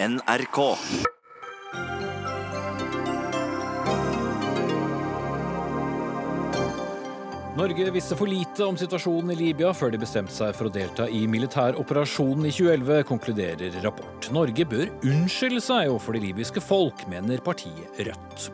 [0.00, 0.76] NRK.
[7.56, 11.08] Norge visste for lite om situasjonen i Libya før de bestemte seg for å delta
[11.10, 14.28] i militæroperasjonen i 2011, konkluderer rapport.
[14.30, 18.46] Norge bør unnskylde seg overfor det libyske folk, mener partiet Rødt.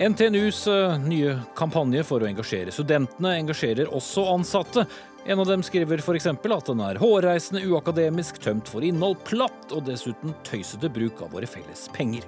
[0.00, 4.86] NTNUs eh, nye kampanje for å engasjere studentene engasjerer også ansatte.
[5.28, 6.26] En av dem skriver f.eks.
[6.30, 11.48] at den er hårreisende, uakademisk, tømt for innhold, platt og dessuten tøysete bruk av våre
[11.50, 12.22] felles penger.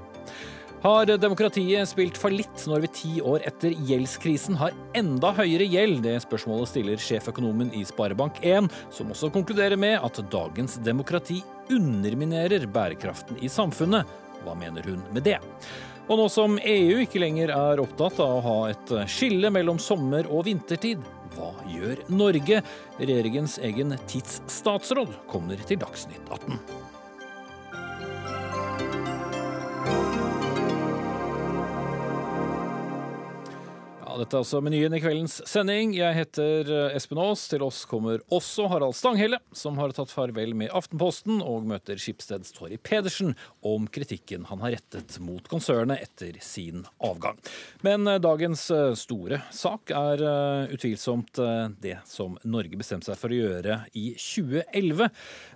[0.83, 6.01] Har demokratiet spilt fallitt når vi ti år etter gjeldskrisen har enda høyere gjeld?
[6.09, 11.39] Det spørsmålet stiller sjeføkonomen i Sparebank1, som også konkluderer med at dagens demokrati
[11.71, 14.11] underminerer bærekraften i samfunnet.
[14.43, 15.39] Hva mener hun med det?
[16.09, 20.31] Og nå som EU ikke lenger er opptatt av å ha et skille mellom sommer-
[20.33, 21.03] og vintertid,
[21.35, 22.63] hva gjør Norge?
[23.01, 26.61] Regjeringens egen tidsstatsråd kommer til Dagsnytt 18.
[34.19, 35.93] dette er altså menyen i kveldens sending.
[35.95, 37.45] Jeg heter eh, Espen Aas.
[37.51, 42.51] Til oss kommer også Harald Stanghelle, som har tatt farvel med Aftenposten og møter Skipsteds
[42.57, 47.39] Torry Pedersen om kritikken han har rettet mot konsernet etter sin avgang.
[47.87, 50.25] Men eh, dagens eh, store sak er
[50.75, 51.39] utvilsomt
[51.81, 55.09] det som Norge bestemte seg for å gjøre i 2011,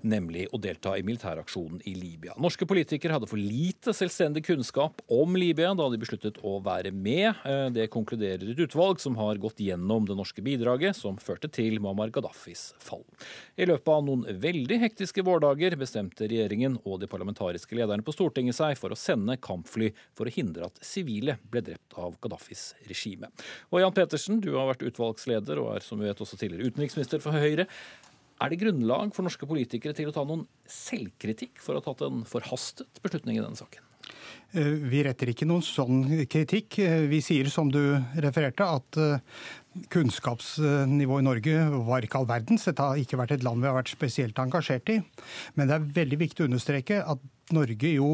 [0.07, 2.37] nemlig å delta i militæraksjonen i Libya.
[2.41, 7.43] Norske politikere hadde for lite selvstendig kunnskap om Libya da de besluttet å være med.
[7.75, 12.13] Det konkluderer et utvalg som har gått gjennom det norske bidraget som førte til Muammar
[12.15, 13.05] Gaddafis fall.
[13.57, 18.59] I løpet av noen veldig hektiske vårdager bestemte regjeringen og de parlamentariske lederne på Stortinget
[18.59, 23.33] seg for å sende kampfly for å hindre at sivile ble drept av Gaddafis regime.
[23.71, 27.23] Og Jan Petersen, du har vært utvalgsleder og er som vi vet også tidligere utenriksminister
[27.25, 27.69] for Høyre.
[28.43, 32.05] Er det grunnlag for norske politikere til å ta noen selvkritikk for å ha tatt
[32.09, 33.92] en forhastet beslutning i denne saken?
[34.53, 36.79] Eh, Vi retter ikke noen sånn kritikk.
[36.83, 39.19] Eh, Vi sier, som du refererte, at eh,
[39.89, 41.57] kunnskapsnivået i Norge
[41.89, 42.67] var ikke all verdens.
[42.69, 45.01] Dette har ikke vært et land vi har vært spesielt engasjert i.
[45.57, 48.11] Men det er veldig viktig å understreke at Norge jo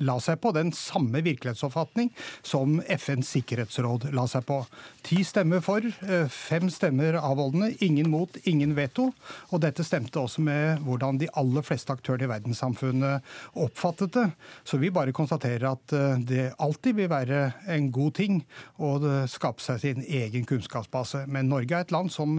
[0.00, 2.10] la seg på den samme virkelighetsoppfatning
[2.46, 4.58] som FNs sikkerhetsråd la seg på.
[5.04, 9.12] Ti stemmer for, eh, fem stemmer avholdende, ingen mot, ingen veto.
[9.50, 13.22] Og dette stemte også med hvordan de aller fleste aktørene i verdenssamfunnet
[13.54, 14.32] oppfattet det.
[14.64, 18.44] Så vi bare konstaterer at eh, det alltid vil være en god ting
[18.78, 21.26] å eh, skape seg sin egen kunnskapsbase.
[21.28, 22.38] Men Norge er et land som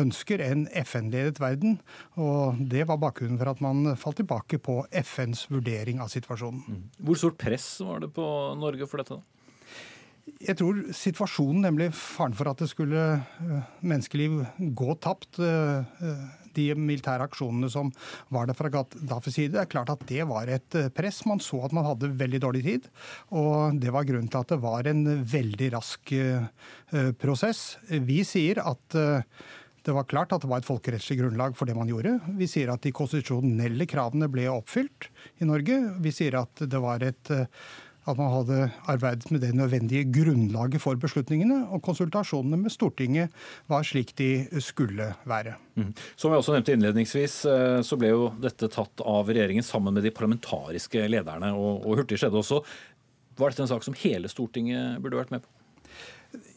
[0.00, 1.78] ønsker en FN-ledet verden,
[2.20, 6.82] og det var bakgrunnen for at man falt tilbake på FNs vurdering av situasjonen.
[6.98, 8.26] Hvor stort press var det på
[8.60, 9.20] Norge for dette?
[9.20, 9.34] da?
[10.44, 14.38] Jeg tror situasjonen, nemlig faren for at det skulle eh, menneskeliv
[14.76, 16.24] gå tapt, eh, eh,
[16.54, 17.90] de militære aksjonene som
[18.32, 21.24] var der fra Gaddafis side, er klart at det var et press.
[21.26, 22.86] Man så at man hadde veldig dårlig tid,
[23.34, 26.14] og det var grunnen til at det var en veldig rask
[27.18, 27.64] prosess.
[27.90, 28.96] Vi sier at
[29.84, 32.16] det var klart at det var et folkerettslig grunnlag for det man gjorde.
[32.38, 35.10] Vi sier at de konstitusjonelle kravene ble oppfylt
[35.44, 35.80] i Norge.
[36.04, 37.48] Vi sier at det var et eh,
[38.04, 38.58] at man hadde
[38.90, 43.32] arbeidet med det nødvendige grunnlaget for beslutningene, og konsultasjonene med Stortinget
[43.70, 45.56] var slik de skulle være.
[45.80, 45.92] Mm.
[46.16, 50.04] Som jeg også nevnte innledningsvis, eh, så ble jo dette tatt av regjeringen sammen med
[50.04, 52.60] de parlamentariske lederne, og, hurtig skjedde også.
[53.40, 55.53] Var dette en sak som hele Stortinget burde vært med på?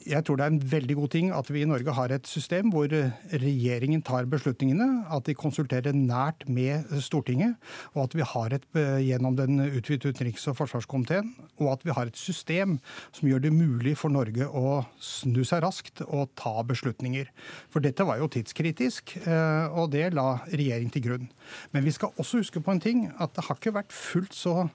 [0.07, 2.69] Jeg tror det er en veldig god ting at vi i Norge har et system
[2.71, 7.57] hvor regjeringen tar beslutningene, at de konsulterer nært med Stortinget,
[7.93, 11.95] og at vi har et eh, gjennom den utvidede utenriks- og forsvarskomiteen, og at vi
[11.97, 12.77] har et system
[13.11, 17.27] som gjør det mulig for Norge å snu seg raskt og ta beslutninger.
[17.73, 21.31] For dette var jo tidskritisk, eh, og det la regjering til grunn.
[21.75, 24.69] Men vi skal også huske på en ting, at det har ikke vært fullt så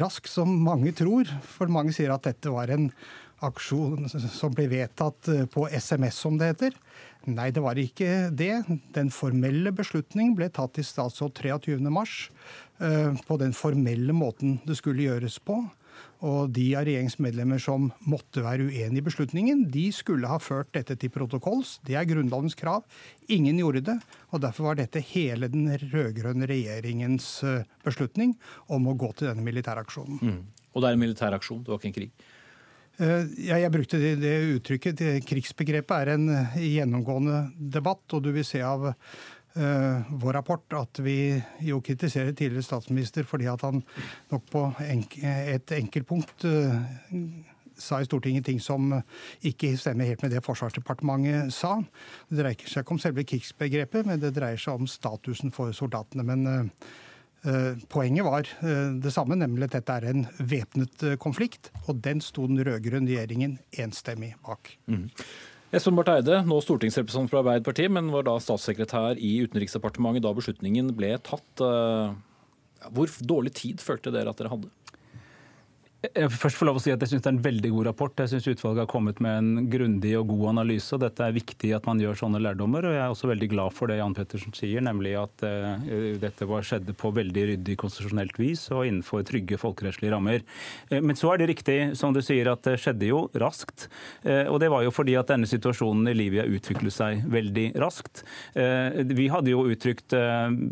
[0.00, 1.28] raskt som mange tror.
[1.46, 2.90] For mange sier at dette var en
[3.46, 6.76] aksjon som ble vedtatt eh, på SMS, som det heter.
[7.30, 8.64] Nei, det var ikke det.
[8.96, 15.38] Den formelle beslutning ble tatt i statsråd 23.3 på den formelle måten det skulle gjøres
[15.40, 15.62] på.
[16.24, 20.96] Og de av regjeringsmedlemmer som måtte være uenig i beslutningen, de skulle ha ført dette
[21.00, 21.76] til protokolls.
[21.84, 22.86] Det er Grunnlovens krav.
[23.28, 23.98] Ingen gjorde det.
[24.32, 28.36] Og derfor var dette hele den rød-grønne regjeringens eh, beslutning
[28.72, 30.22] om å gå til denne militæraksjonen.
[30.22, 30.40] Mm.
[30.74, 32.24] Og det er en militær aksjon, det var ikke en krig.
[33.02, 34.98] Eh, jeg brukte det, det uttrykket.
[34.98, 40.76] Det, krigsbegrepet er en eh, gjennomgående debatt, og du vil se av eh, vår rapport
[40.78, 41.34] at vi
[41.66, 43.82] jo kritiserer tidligere statsminister fordi at han
[44.30, 46.78] nok på et enkeltpunkt uh,
[47.74, 48.92] sa i Stortinget ting som
[49.42, 51.80] ikke stemmer helt med det Forsvarsdepartementet sa.
[52.30, 56.22] Det dreier seg ikke om selve krigsbegrepet, men det dreier seg om statusen for soldatene.
[56.22, 56.70] Men
[57.92, 61.72] poenget var uh, det samme, nemlig at dette er en væpnet konflikt.
[61.86, 64.74] Og den sto den rød-grønne regjeringen enstemmig bak.
[64.86, 65.10] Mm.
[65.74, 70.92] Espen Barth Eide, nå stortingsrepresentant fra Arbeiderpartiet, men var da statssekretær i Utenriksdepartementet da beslutningen
[70.94, 71.64] ble tatt.
[72.94, 74.70] Hvor dårlig tid følte dere at dere hadde?
[76.04, 77.86] Jeg vil først få lov å si at jeg syns det er en veldig god
[77.88, 78.20] rapport.
[78.20, 80.90] Jeg syns utvalget har kommet med en grundig og god analyse.
[80.92, 82.84] og Dette er viktig at man gjør sånne lærdommer.
[82.84, 85.84] og Jeg er også veldig glad for det Jan Pettersen sier, nemlig at uh,
[86.20, 90.44] dette var skjedde på veldig ryddig konstitusjonelt vis og innenfor trygge folkerettslige rammer.
[90.90, 93.86] Uh, men så er det riktig som du sier, at det skjedde jo raskt.
[94.26, 98.24] Uh, og det var jo fordi at denne situasjonen i Libya utviklet seg veldig raskt.
[98.54, 100.12] Vi hadde jo uttrykt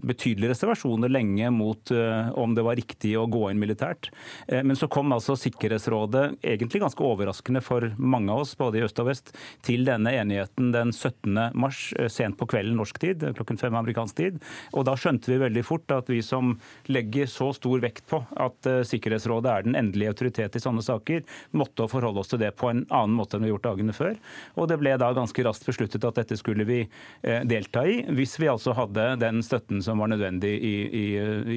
[0.07, 1.91] betydelige reservasjoner lenge mot
[2.39, 4.11] om det var riktig å gå inn militært.
[4.49, 8.85] Men så kom altså altså Sikkerhetsrådet, egentlig ganske overraskende for mange av oss, både i
[8.87, 9.31] øst og vest,
[9.63, 11.53] til denne enigheten den 17.
[11.55, 14.41] mars, eh, sent på kvelden norsk tid, klokken fem amerikansk tid.
[14.73, 16.57] Og da skjønte vi veldig fort at vi som
[16.91, 21.23] legger så stor vekt på at eh, Sikkerhetsrådet er den endelige autoritet i sånne saker,
[21.53, 24.19] måtte forholde oss til det på en annen måte enn vi har gjort dagene før.
[24.59, 28.39] Og det ble da ganske raskt besluttet at dette skulle vi eh, delta i, hvis
[28.43, 31.07] vi altså hadde den støtten som var nødvendig i, i,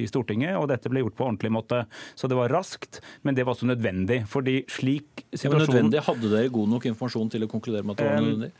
[0.02, 0.54] i Stortinget.
[0.60, 1.82] Og dette ble gjort på ordentlig måte.
[2.14, 4.22] Så det var raskt, men det var også nødvendig.
[4.30, 5.60] fordi slik situasjonen...
[5.60, 8.50] Ja, nødvendig, Hadde dere god nok informasjon til å konkludere med at det var nødvendig?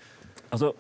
[0.51, 0.73] Altså,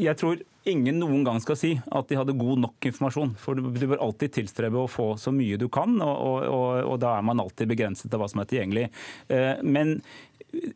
[0.00, 3.32] jeg tror ingen noen gang skal si at de hadde god nok informasjon.
[3.40, 6.68] For du, du bør alltid tilstrebe å få så mye du kan, og, og, og,
[6.92, 8.90] og da er man alltid begrenset av hva som er tilgjengelig.
[9.32, 9.98] Eh, men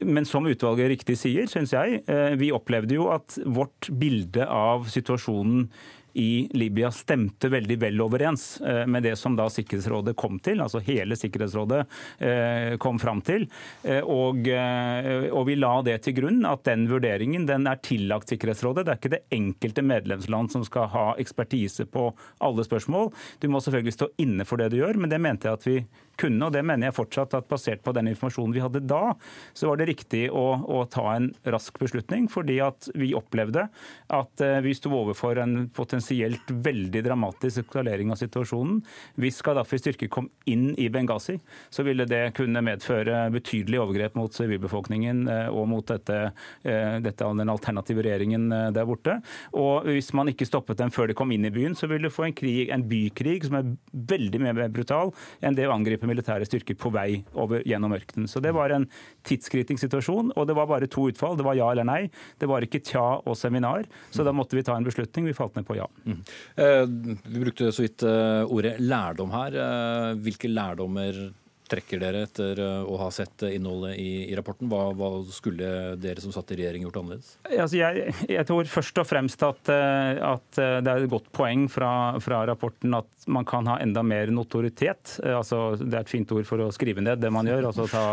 [0.01, 4.87] men som utvalget riktig sier, syns jeg, eh, vi opplevde jo at vårt bilde av
[4.89, 5.67] situasjonen
[6.17, 10.81] i Libya stemte veldig vel overens eh, med det som da Sikkerhetsrådet kom til, altså
[10.87, 11.83] hele Sikkerhetsrådet
[12.25, 13.45] eh, kom fram til.
[13.85, 18.87] Eh, og, og, vi la det til grunn, at den vurderingen den er tillagt Sikkerhetsrådet.
[18.87, 22.09] Det er ikke det enkelte medlemsland som skal ha ekspertise på
[22.41, 23.13] alle spørsmål.
[23.43, 25.79] Du må selvfølgelig stå inne for det du gjør, men det mente jeg at vi
[26.21, 26.49] kunne.
[26.49, 29.15] Og det mener jeg fortsatt at basert på den informasjonen vi hadde da,
[29.57, 32.29] så var det riktig å, å ta en rask beslutning.
[32.33, 33.67] Fordi at vi opplevde
[34.15, 38.81] at eh, vi sto overfor en potensielt veldig dramatisk eskalering av situasjonen.
[39.21, 41.39] Hvis Gaddafis styrker kom inn i Benghazi,
[41.71, 46.31] så ville det kunne medføre betydelige overgrep mot sivilbefolkningen eh, og mot dette,
[46.67, 49.19] eh, dette den alternative regjeringen der borte.
[49.59, 52.15] Og hvis man ikke stoppet dem før de kom inn i byen, så ville du
[52.15, 55.13] få en, krig, en bykrig som er veldig mer brutal
[55.45, 58.29] enn det å angripe militære styrker på vei over gjennom ørkenen.
[58.31, 58.89] Så det var en
[59.27, 61.37] tidskritisk situasjon, og det var bare to utfall.
[61.39, 62.03] Det var ja eller nei.
[62.41, 63.89] Det var ikke tja og seminar.
[64.15, 65.29] Så da måtte vi ta en beslutning.
[65.31, 65.89] Vi falt ned på ja.
[66.07, 66.21] Mm.
[66.57, 66.85] Eh,
[67.27, 69.59] vi brukte så vidt eh, ordet lærdom her.
[69.67, 71.27] Eh, hvilke lærdommer
[71.71, 74.69] trekker dere etter eh, å ha sett innholdet i, i rapporten?
[74.71, 77.33] Hva, hva, skulle dere som satt i regjering gjort annerledes?
[77.51, 81.31] Altså jeg, jeg, tror først og fremst at, eh, at, eh, det er et godt
[81.37, 81.91] poeng fra,
[82.23, 85.17] fra, rapporten at man kan ha enda mer notoritet.
[85.27, 87.71] Altså, det er et fint ord for å skrive ned det man gjør.
[87.73, 88.05] altså, ta,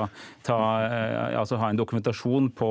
[0.46, 0.58] ta,
[1.38, 2.70] altså Ha en dokumentasjon på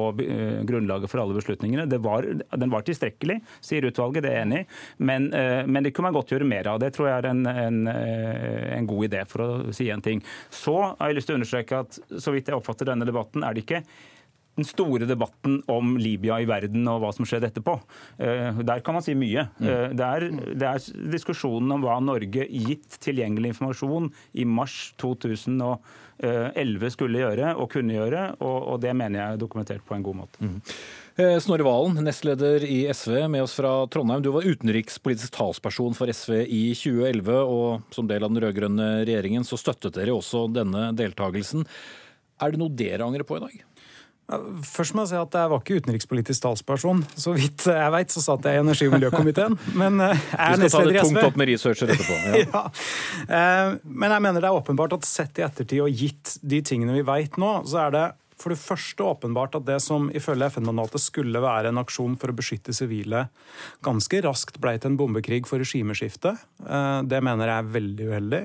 [0.67, 1.87] grunnlaget for alle beslutningene.
[2.03, 4.63] Var, den var tilstrekkelig, sier utvalget, det er enig.
[4.99, 6.81] Men, men, det kunne man godt gjøre mer av.
[6.83, 10.25] Det tror jeg er en, en, en god idé, for å si en ting.
[10.51, 13.45] Så så har jeg lyst til å understreke at så vidt jeg oppfatter denne debatten,
[13.45, 13.83] er det ikke
[14.59, 17.79] den store debatten om Libya i verden og hva som skjedde etterpå.
[18.21, 19.47] Eh, der kan man si mye.
[19.57, 19.69] Mm.
[19.69, 20.27] Eh, det er,
[20.61, 24.93] det er diskusjonen om hva Norge, gitt tilgjengelig informasjon i mars
[26.23, 30.21] 2011, skulle gjøre og kunne gjøre, og, det mener jeg er dokumentert på en god
[30.23, 30.43] måte.
[30.43, 30.61] Mm.
[31.21, 34.23] Eh, Snorre Valen, nestleder i SV, med oss fra Trondheim.
[34.25, 39.45] Du var utenrikspolitisk talsperson for SV i 2011, og som del av den rød-grønne regjeringen
[39.45, 41.67] så støttet dere også denne deltakelsen.
[42.43, 43.61] Er det noe dere angrer på i dag?
[44.65, 47.03] Først må jeg si at Jeg var ikke utenrikspolitisk talsperson.
[47.19, 49.59] Så vidt jeg vet, så satt jeg i energi- og miljøkomiteen.
[49.79, 50.73] Men eh, jeg er nestleder i SV.
[50.73, 52.17] Du skal ta det tungt opp med researcher etterpå.
[52.23, 52.43] Ja.
[52.57, 52.65] ja.
[53.27, 56.97] Eh, men jeg mener det er åpenbart at sett i ettertid og gitt de tingene
[56.97, 58.09] vi vet nå, så er det
[58.43, 62.37] for det første åpenbart at det som ifølge FN-mandatet skulle være en aksjon for å
[62.37, 63.27] beskytte sivile,
[63.87, 66.35] ganske raskt ble til en bombekrig for regimeskifte.
[66.67, 68.43] Eh, det mener jeg er veldig uheldig.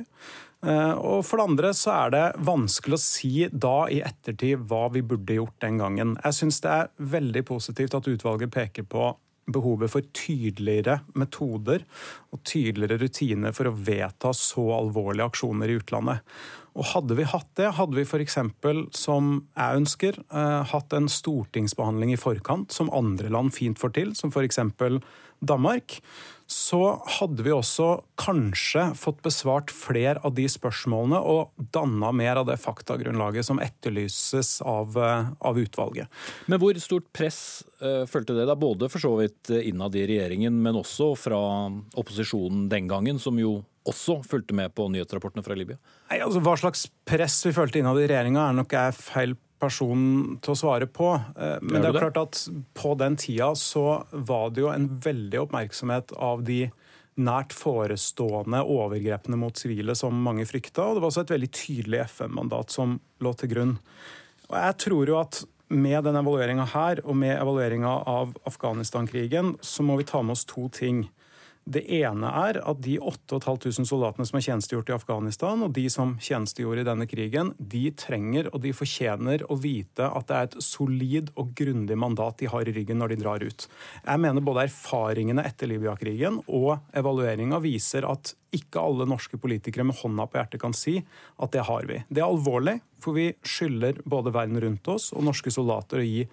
[0.66, 4.88] Eh, og for det andre så er det vanskelig å si da i ettertid hva
[4.94, 6.18] vi burde gjort den gangen.
[6.24, 9.12] Jeg syns det er veldig positivt at utvalget peker på
[9.48, 11.86] behovet for tydeligere metoder
[12.36, 16.26] og tydeligere rutiner for å vedta så alvorlige aksjoner i utlandet.
[16.78, 18.38] Og Hadde vi hatt det, hadde vi f.eks.,
[18.94, 24.14] som jeg ønsker, eh, hatt en stortingsbehandling i forkant, som andre land fint får til,
[24.18, 24.60] som f.eks.
[25.42, 25.98] Danmark,
[26.48, 26.82] så
[27.20, 27.90] hadde vi også
[28.20, 34.62] kanskje fått besvart flere av de spørsmålene og danna mer av det faktagrunnlaget som etterlyses
[34.64, 36.08] av, eh, av utvalget.
[36.48, 40.56] Men hvor stort press uh, følte det da, både for så vidt innad i regjeringen,
[40.64, 41.40] men også fra
[42.00, 45.80] opposisjonen den gangen, som jo også fulgte med på nyhetsrapportene fra Libya?
[46.12, 50.38] Nei, altså Hva slags press vi følte innad i regjeringa, er nok jeg feil person
[50.44, 51.14] til å svare på.
[51.38, 52.42] Eh, men det er klart at
[52.78, 56.68] på den tida så var det jo en veldig oppmerksomhet av de
[57.18, 62.02] nært forestående overgrepene mot sivile som mange frykta, og det var også et veldig tydelig
[62.12, 63.78] FN-mandat som lå til grunn.
[64.52, 69.84] Og jeg tror jo at med denne evalueringa her, og med evalueringa av Afghanistan-krigen, så
[69.84, 71.08] må vi ta med oss to ting.
[71.68, 76.14] Det ene er at de 8500 soldatene som har tjenestegjort i Afghanistan, og de som
[76.24, 80.58] tjenestegjorde i denne krigen, de trenger og de fortjener å vite at det er et
[80.64, 83.68] solid og grundig mandat de har i ryggen når de drar ut.
[84.00, 90.00] Jeg mener både erfaringene etter Libya-krigen og evalueringa viser at ikke alle norske politikere med
[90.00, 92.00] hånda på hjertet kan si at det har vi.
[92.08, 96.24] Det er alvorlig, for vi skylder både verden rundt oss og norske soldater å gi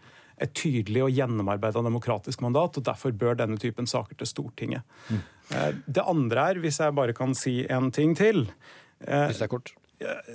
[0.42, 2.78] et tydelig og gjennomarbeida demokratisk mandat.
[2.78, 4.82] og Derfor bør denne typen saker til Stortinget.
[5.08, 5.22] Mm.
[5.86, 8.46] Det andre er, hvis jeg bare kan si en ting til
[9.04, 9.74] eh, Hvis det er kort?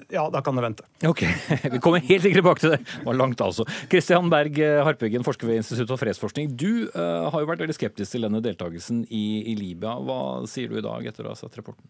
[0.09, 0.85] Ja, da kan det vente.
[1.05, 1.23] Ok,
[1.73, 2.79] Vi kommer helt sikkert tilbake til det.
[2.85, 3.65] Det var langt, altså.
[3.91, 6.53] Kristian Berg Harpeggen, forsker ved Institutt for fredsforskning.
[6.57, 9.97] Du uh, har jo vært veldig skeptisk til denne deltakelsen i, i Libya.
[9.99, 11.85] Hva sier du i dag etter å ha sett rapporten?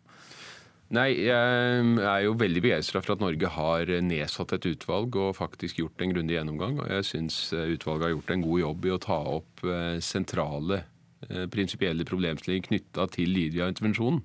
[0.90, 5.84] Nei, jeg er jo veldig begeistra for at Norge har nedsatt et utvalg og faktisk
[5.84, 6.80] gjort en grundig gjennomgang.
[6.82, 10.00] Og jeg syns eh, utvalget har gjort en god jobb i å ta opp eh,
[10.02, 10.80] sentrale
[11.28, 14.24] eh, prinsipielle problemstillinger knytta til Libya-intervensjonen.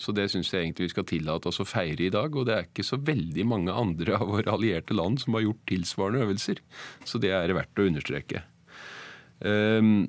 [0.00, 2.32] Så det syns jeg egentlig vi skal tillate oss å feire i dag.
[2.32, 5.64] Og det er ikke så veldig mange andre av våre allierte land som har gjort
[5.68, 6.62] tilsvarende øvelser.
[7.04, 8.46] Så det er verdt å understreke.
[9.44, 10.08] Um,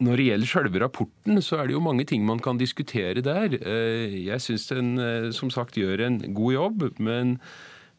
[0.00, 3.56] når det gjelder selve rapporten, så er det jo mange ting man kan diskutere der.
[3.60, 7.36] Eh, jeg syns den eh, som sagt gjør en god jobb, men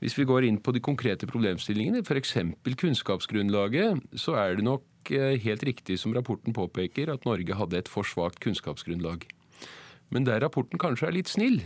[0.02, 2.34] hvis vi går inn på de konkrete problemstillingene, f.eks.
[2.66, 7.92] kunnskapsgrunnlaget, så er det nok eh, helt riktig som rapporten påpeker, at Norge hadde et
[7.92, 9.28] for svakt kunnskapsgrunnlag.
[10.10, 11.62] Men der rapporten kanskje er litt snill,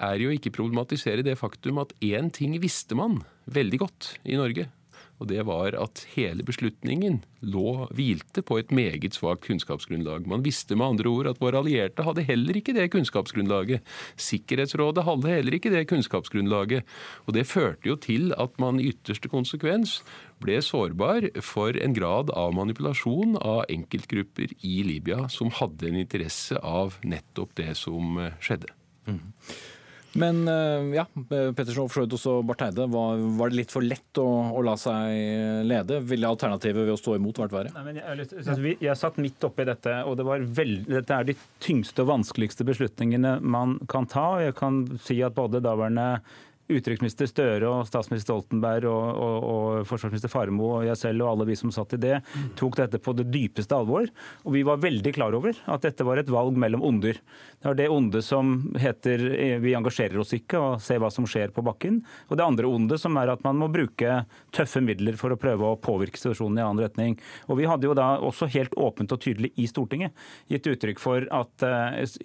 [0.00, 3.20] er jo ikke problematisere det faktum at én ting visste man
[3.52, 4.70] veldig godt i Norge.
[5.20, 10.26] Og det var at hele beslutningen lå, hvilte på et meget svakt kunnskapsgrunnlag.
[10.28, 13.84] Man visste med andre ord at våre allierte hadde heller ikke det kunnskapsgrunnlaget.
[14.20, 16.88] Sikkerhetsrådet hadde heller ikke det kunnskapsgrunnlaget.
[17.26, 20.00] Og det førte jo til at man i ytterste konsekvens
[20.40, 26.56] ble sårbar for en grad av manipulasjon av enkeltgrupper i Libya som hadde en interesse
[26.64, 28.72] av nettopp det som skjedde.
[29.08, 29.20] Mm.
[30.18, 34.18] Men eh, ja, Pettersen og Freud også Barth Eide, var, var, det litt for lett
[34.18, 36.00] å, å, la seg lede?
[36.10, 37.84] Ville alternativet ved å stå imot vært verre?
[37.94, 42.66] Jeg, jeg, satt midt oppi dette, og det veld, dette er de tyngste og vanskeligste
[42.66, 44.40] beslutningene man kan ta.
[44.42, 46.08] Jeg kan si at både daværende
[46.70, 51.48] utenriksminister Støre og statsminister Stoltenberg og, og, og forsvarsminister Farmo og jeg selv og alle
[51.50, 52.20] vi som satt i det,
[52.58, 54.08] tok dette på det dypeste alvor.
[54.46, 57.18] Og vi var veldig klar over at dette var et valg mellom onder.
[57.60, 61.26] Det var det onde som heter eh, vi engasjerer oss ikke og ser hva som
[61.28, 62.00] skjer på bakken.
[62.30, 64.22] Og det andre onde som er at man må bruke
[64.54, 67.18] tøffe midler for å prøve å påvirke situasjonen i annen retning.
[67.50, 70.16] Og vi hadde jo da også helt åpent og tydelig i Stortinget
[70.50, 71.64] gitt uttrykk for at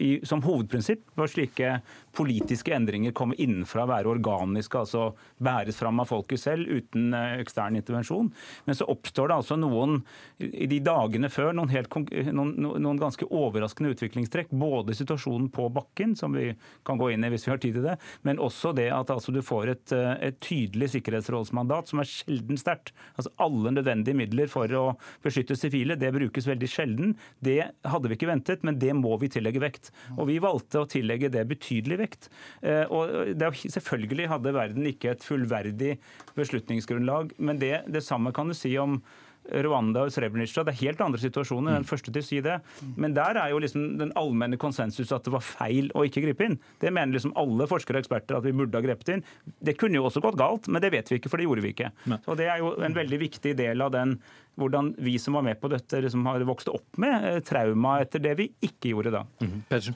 [0.01, 1.79] i, som hovedprinsipp var slike
[2.15, 5.09] politiske endringer komme innenfra å være organiske, altså
[5.43, 8.31] bæres fram av folket selv uten eh, ekstern intervensjon.
[8.65, 10.01] Men så oppstår det altså noen
[10.39, 11.91] i de dagene før noen, helt,
[12.35, 14.53] noen, noen ganske overraskende utviklingstrekk.
[14.55, 16.51] Både situasjonen på bakken, som vi
[16.87, 19.33] kan gå inn i hvis vi har tid til det, men også det at altså
[19.35, 22.93] du får et, eh, et tydelig sikkerhetsrådsmandat som er sjelden sterkt.
[23.15, 24.85] Altså alle nødvendige midler for å
[25.25, 27.15] beskytte sivile, det brukes veldig sjelden.
[27.43, 29.91] Det hadde vi ikke ventet, men det må vi tillegge vekt.
[30.17, 32.29] Og vi valgte å tillegge det betydelig vekt.
[32.61, 35.97] Eh, og det, selvfølgelig hadde verden ikke et fullverdig
[36.37, 38.99] beslutningsgrunnlag, men det, det samme kan du si om
[39.45, 40.63] Rwanda og Srebrenica.
[40.65, 41.75] Det er helt andre situasjoner.
[41.75, 42.55] den første til å si det.
[42.97, 46.47] Men der er jo liksom den allmenne konsensus at det var feil å ikke gripe
[46.47, 46.57] inn.
[46.81, 49.25] Det mener liksom alle forskere og eksperter at vi burde ha grepet inn.
[49.45, 51.75] Det kunne jo også gått galt, men det vet vi ikke, for det gjorde vi
[51.75, 51.91] ikke.
[52.25, 54.17] Og Det er jo en veldig viktig del av den
[54.55, 58.23] hvordan vi som var med på dette, liksom har vokst opp med eh, trauma etter
[58.23, 59.25] det vi ikke gjorde da.
[59.43, 59.95] Mm -hmm.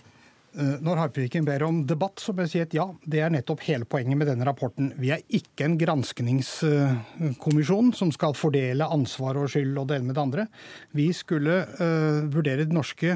[0.57, 3.61] Eh, når Harpviken ber om debatt, så må jeg si at ja, det er nettopp
[3.67, 4.93] hele poenget med denne rapporten.
[4.97, 10.15] Vi er ikke en granskningskommisjon som skal fordele ansvar og skyld og det ene med
[10.17, 10.43] det andre.
[10.97, 13.09] Vi skulle uh, vurdere det norske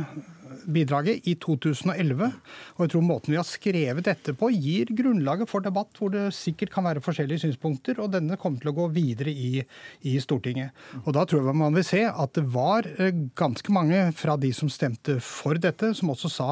[0.66, 2.30] bidraget i 2011.
[2.76, 6.30] Og jeg tror måten vi har skrevet dette på, gir grunnlaget for debatt hvor det
[6.36, 9.64] sikkert kan være forskjellige synspunkter, og denne kommer til å gå videre i,
[10.10, 10.74] i Stortinget.
[11.04, 14.54] Og da tror jeg man vil se at det var eh, ganske mange fra de
[14.56, 16.50] som stemte for dette, som også sa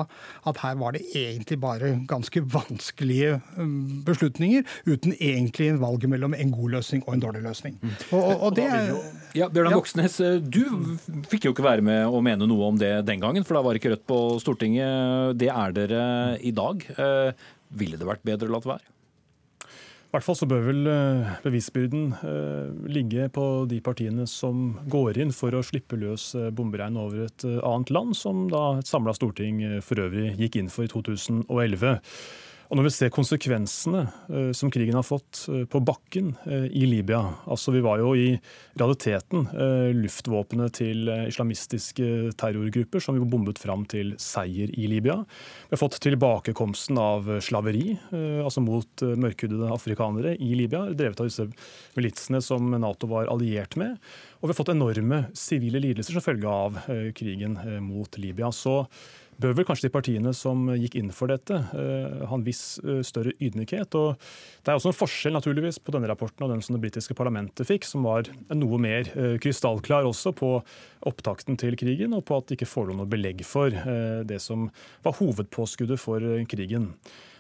[0.49, 6.53] at her var det egentlig bare ganske vanskelige um, beslutninger, uten egentlig valget mellom en
[6.53, 7.77] god løsning og en dårlig løsning.
[8.11, 8.93] Og, og, og det er
[9.37, 10.97] ja, Bjørnar Moxnes, eh, du
[11.31, 13.77] fikk jo ikke være med å mene noe om det den gangen, for da var
[13.77, 15.37] ikke Rødt på Stortinget.
[15.39, 16.03] Det er dere
[16.39, 16.83] i dag.
[16.95, 17.45] Eh,
[17.77, 18.87] ville det vært bedre å la det være?
[19.61, 22.09] I hvert fall så bør vel eh, bevisbyrden
[22.91, 27.93] ligge på de partiene som går inn for å slippe løs bomberegn over et annet
[27.95, 32.01] land, som da et samla storting for øvrig gikk inn for i 2011.
[32.71, 36.85] Og når vi ser konsekvensene uh, som krigen har fått uh, på bakken uh, i
[36.87, 37.19] Libya
[37.51, 38.29] altså Vi var jo i
[38.79, 39.43] realiteten
[39.97, 45.17] luftvåpenet til islamistiske terrorgrupper som vi bombet fram til seier i Libya.
[45.67, 51.47] Vi har fått tilbakekomsten av slaveri, altså mot mørkhudede afrikanere i Libya, drevet av disse
[51.97, 53.97] militsene som Nato var alliert med.
[54.39, 56.79] Og vi har fått enorme sivile lidelser som følge av
[57.17, 58.53] krigen mot Libya.
[58.55, 58.85] Så
[59.41, 63.01] bør vel kanskje de partiene som gikk inn for dette, eh, ha en viss eh,
[63.05, 63.97] større ydmykhet.
[63.99, 64.19] Og
[64.61, 67.67] det er også en forskjell naturligvis på denne rapporten og den som det britiske parlamentet
[67.67, 70.53] fikk, som var noe mer eh, krystallklar også på
[71.09, 73.73] opptakten til krigen, og på at det ikke forelå noe belegg for
[74.27, 74.67] det som
[75.01, 76.21] var hovedpåskuddet for
[76.51, 76.91] krigen.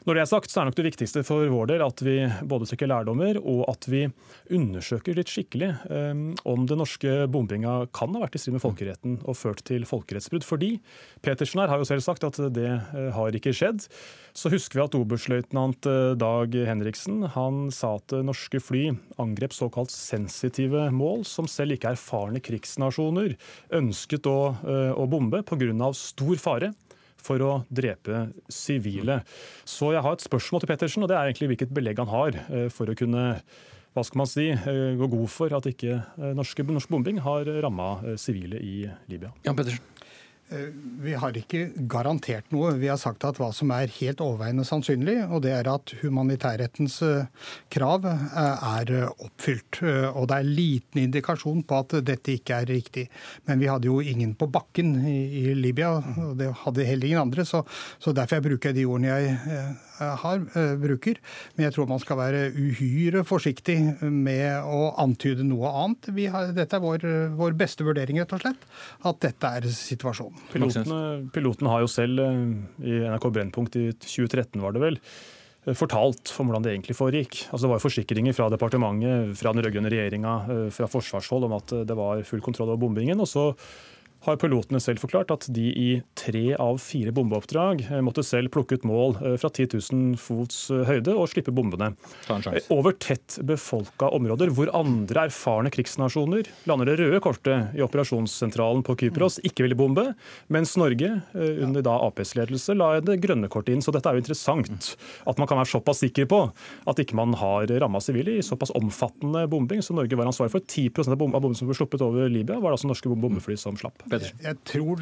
[0.01, 2.15] Når det er sagt, så er nok det viktigste for vår del at vi
[2.49, 4.07] både trekker lærdommer og at vi
[4.49, 9.19] undersøker litt skikkelig um, om den norske bombinga kan ha vært i strid med folkeretten
[9.21, 10.47] og ført til folkerettsbrudd.
[10.47, 10.71] Fordi
[11.21, 13.85] Petersen her har jo selv sagt at det uh, har ikke skjedd.
[14.33, 18.87] Så husker vi at oberstløytnant uh, Dag Henriksen han sa at norske fly
[19.21, 23.37] angrep såkalt sensitive mål, som selv ikke erfarne krigsnasjoner
[23.77, 24.39] ønsket å,
[24.97, 25.91] å bombe pga.
[25.93, 26.71] stor fare
[27.21, 29.21] for å drepe sivile.
[29.67, 32.41] Så jeg har et spørsmål til Pettersen, og det er egentlig hvilket belegg han har
[32.49, 33.27] eh, for å kunne
[33.91, 35.97] hva skal man si, eh, gå god for at ikke
[36.31, 39.33] norske, norsk, norsk bombing har ramma sivile i Libya.
[39.47, 39.83] Jan Pettersen.
[40.51, 40.67] Eh,
[41.01, 42.73] vi har ikke garantert noe.
[42.79, 46.97] Vi har sagt at hva som er helt overveiende sannsynlig, og det er at humanitærrettens
[47.07, 49.81] eh, krav eh, er oppfylt.
[50.11, 53.07] Og det er liten indikasjon på at dette ikke er riktig.
[53.47, 55.93] Men vi hadde jo ingen på bakken i, Libya,
[56.25, 57.47] og det hadde heller ingen andre.
[57.47, 57.63] Så,
[58.01, 59.79] så derfor jeg bruker de ordene jeg
[60.23, 60.43] har,
[60.81, 61.19] bruker.
[61.55, 66.11] Men jeg tror man skal være uhyre forsiktig med å antyde noe annet.
[66.33, 67.05] Har, dette er vår,
[67.37, 68.65] vår beste vurdering, rett og slett.
[69.07, 70.41] At dette er situasjonen.
[70.53, 71.01] Pilotene,
[71.33, 72.41] piloten har jo selv eh,
[72.87, 74.99] i NRK Brennpunkt i 2013 var det vel,
[75.65, 77.45] eh, fortalt om hvordan det egentlig foregikk.
[77.49, 81.75] Altså Det var forsikringer fra departementet, fra den rød-grønne regjeringa, eh, fra forsvarshold om at
[81.87, 83.19] det var full kontroll over bombingen.
[83.19, 83.51] og så
[84.25, 88.77] har pilotene selv forklart at de i tre av fire bombeoppdrag eh, måtte selv plukke
[88.77, 91.91] ut mål eh, fra 10 000 fots eh, høyde og slippe bombene.
[92.73, 98.97] Over tett befolka områder hvor andre erfarne krigsnasjoner lander det røde kortet i operasjonssentralen på
[99.01, 100.11] Kypros, ikke ville bombe,
[100.53, 103.83] mens Norge under da Aps ledelse la det grønne kortet inn.
[103.83, 104.91] Så dette er jo interessant.
[105.29, 106.41] At man kan være såpass sikker på
[106.89, 110.65] at ikke man har ramma sivile i såpass omfattende bombing som Norge var ansvarlig for.
[110.65, 114.03] 10% av bombene som ble sluppet over Libya, var det altså norske bombefly som slapp.
[114.11, 114.41] Pedersen?
[114.43, 115.01] Jeg tror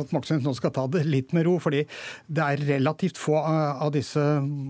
[0.00, 1.56] at Moxnes nå skal ta det litt med ro.
[1.62, 1.84] fordi
[2.26, 4.22] det er relativt få eh, av disse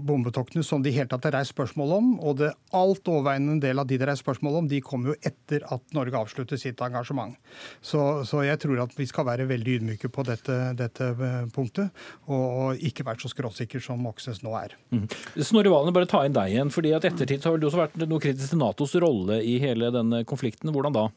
[0.09, 2.11] bombetoktene som de helt tatt er reist spørsmål om.
[2.21, 5.19] Og det alt overveiende del av de det er reist spørsmål om, de kommer jo
[5.27, 7.37] etter at Norge avslutter sitt engasjement.
[7.81, 11.95] Så, så jeg tror at vi skal være veldig ydmyke på dette, dette eh, punktet,
[12.29, 14.77] og, og, ikke være så skråsikker som Moxnes nå er.
[14.95, 15.07] Mm.
[15.37, 16.73] Snorre Valen, bare ta inn deg igjen.
[16.75, 19.91] fordi at ettertid har vel det også vært noe kritisk til Natos rolle i hele
[19.95, 20.71] denne konflikten.
[20.75, 21.09] Hvordan da?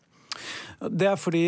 [0.81, 1.45] Det er fordi,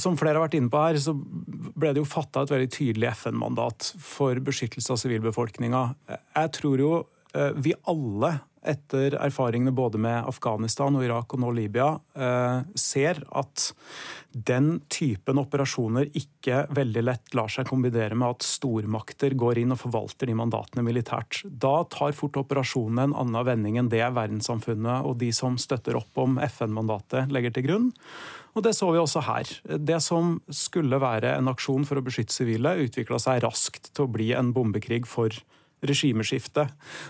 [0.00, 3.12] som flere har vært inne på her, så ble det jo fatta et veldig tydelig
[3.12, 5.82] FN-mandat for beskyttelse av sivilbefolkninga.
[6.10, 6.94] Jeg tror jo
[7.36, 13.22] eh, vi alle etter erfaringene både med Afghanistan og Irak og nå Libya, eh, ser
[13.38, 13.72] at
[14.32, 19.82] den typen operasjoner ikke veldig lett lar seg kombinere med at stormakter går inn og
[19.82, 21.42] forvalter de mandatene militært.
[21.44, 26.22] Da tar fort operasjonene en annen vending enn det verdenssamfunnet og de som støtter opp
[26.22, 27.90] om FN-mandatet, legger til grunn.
[28.54, 29.48] Og Det så vi også her.
[29.80, 34.12] Det som skulle være en aksjon for å beskytte sivile, utvikla seg raskt til å
[34.12, 35.32] bli en bombekrig for
[35.86, 36.68] regimeskifte.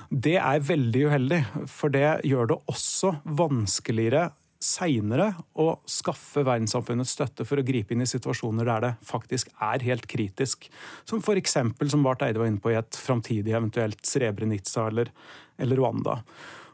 [0.08, 4.30] Det er veldig uheldig, for det gjør det også vanskeligere
[4.62, 9.82] seinere å skaffe verdenssamfunnets støtte for å gripe inn i situasjoner der det faktisk er
[9.82, 10.68] helt kritisk.
[11.08, 11.58] Som f.eks.
[11.90, 15.10] som Barth Eide var inne på i et framtidig eventuelt Srebrenica eller,
[15.58, 16.20] eller Rwanda.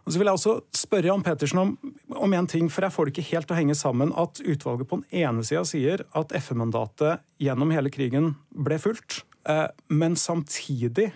[0.05, 1.75] Og så vil jeg også spørre Jan Petersen om,
[2.17, 4.89] om en ting, for jeg får det ikke helt til å henge sammen at utvalget
[4.89, 11.11] på den ene sida sier at FN-mandatet gjennom hele krigen ble fulgt, eh, men samtidig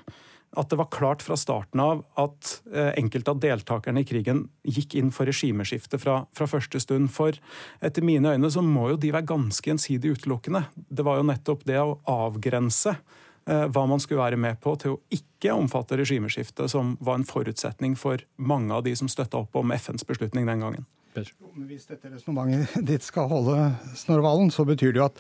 [0.57, 4.97] at det var klart fra starten av at eh, enkelte av deltakerne i krigen gikk
[5.01, 7.09] inn for regimeskifte fra, fra, første stund.
[7.15, 7.39] For
[7.81, 10.67] etter mine øyne så må jo de være ganske gjensidig utelukkende.
[10.77, 14.97] Det var jo nettopp det å avgrense eh, hva man skulle være med på, til
[14.99, 19.57] å ikke omfatte regimeskiftet, som var en forutsetning for mange av de som støtta opp
[19.59, 20.87] om FNs beslutning den gangen.
[21.13, 23.57] Hvis dette resonnementet ditt skal holde,
[24.01, 25.19] Snorvalen, så betyr det jo at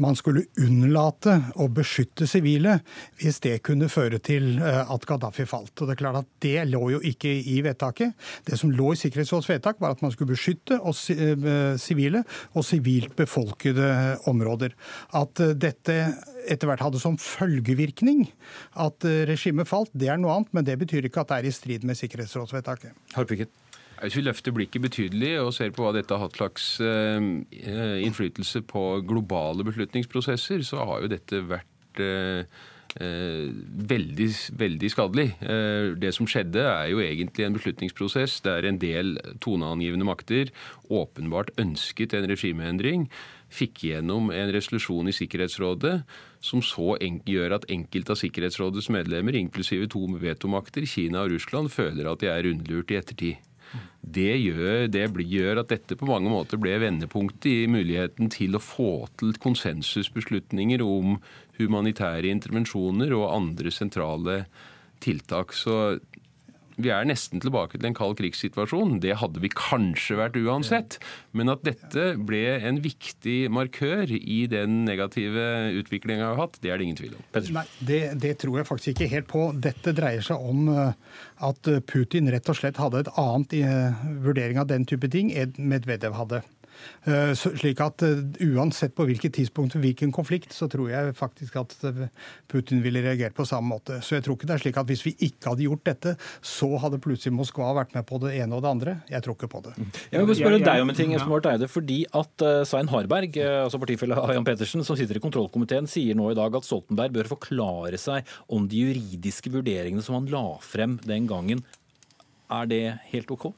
[0.00, 2.78] man skulle unnlate å beskytte sivile
[3.20, 5.74] hvis det kunne føre til eh, at Gaddafi falt.
[5.76, 8.16] Og Det er klart at det lå jo ikke i vedtaket.
[8.48, 11.04] Det som lå i Sikkerhetsrådets vedtak, var at man skulle beskytte oss
[11.82, 13.90] sivile og sivilt befolkede
[14.30, 14.72] områder.
[15.12, 15.98] At eh, dette
[16.44, 18.26] etter hvert hadde som følgevirkning
[18.84, 21.54] at regimet falt, det er noe annet, men det betyr ikke at det er i
[21.54, 22.96] strid med sikkerhetsrådsvedtaket.
[23.16, 23.52] Harpikken.
[24.02, 28.64] Hvis vi løfter blikket betydelig og ser på hva dette har hatt slags eh, innflytelse
[28.68, 32.58] på globale beslutningsprosesser, så har jo dette vært eh,
[32.98, 33.46] eh,
[33.94, 34.28] veldig,
[34.60, 35.28] veldig skadelig.
[36.02, 40.52] Det som skjedde, er jo egentlig en beslutningsprosess der en del toneangivende makter
[40.90, 43.08] åpenbart ønsket en regimeendring,
[43.54, 45.94] fikk gjennom en resolusjon i Sikkerhetsrådet
[46.44, 52.10] som så gjør at enkelte av Sikkerhetsrådets medlemmer, inklusive to vetomakter, Kina og Russland, føler
[52.10, 53.50] at de er rundlurt i ettertid.
[54.04, 58.62] Det gjør, det gjør, at dette på mange måter ble vendepunktet i muligheten til å
[58.62, 61.16] få til konsensusbeslutninger om
[61.58, 64.44] humanitære intervensjoner og andre sentrale
[65.02, 65.56] tiltak.
[65.56, 65.98] Så
[66.76, 68.98] vi er nesten tilbake til en kald krigssituasjon.
[69.02, 70.98] Det hadde vi kanskje vært uansett.
[71.36, 75.46] Men at dette ble en viktig markør i den negative
[75.80, 77.24] utviklinga vi har hatt, det er det ingen tvil om.
[77.54, 79.46] Nei, det, det, tror jeg faktisk ikke helt på.
[79.64, 84.60] Dette dreier seg om eh, at Putin rett og slett hadde et annet eh, vurdering
[84.62, 86.44] av den type ting enn Medvedev hadde.
[87.04, 91.74] Eh, slik at eh, uansett på hvilket tidspunkt hvilken konflikt, så tror jeg faktisk at
[91.84, 92.06] eh,
[92.50, 93.98] Putin ville reagert på samme måte.
[94.04, 96.70] Så jeg tror ikke det er slik at hvis vi ikke hadde gjort dette, så
[96.80, 98.96] hadde plutselig Moskva vært med på det ene og det andre.
[99.12, 99.74] Jeg tror ikke på det.
[100.12, 101.70] Jeg vil spørre deg om en ting, Espen Barth Eide.
[101.70, 106.30] Fordi at Svein Harberg, altså partifelle av Jan Petersen, som sitter i kontrollkomiteen, sier nå
[106.32, 110.96] i dag at Stoltenberg bør forklare seg om de juridiske vurderingene som han la frem
[111.04, 111.64] den gangen.
[112.52, 113.50] Er det helt OK?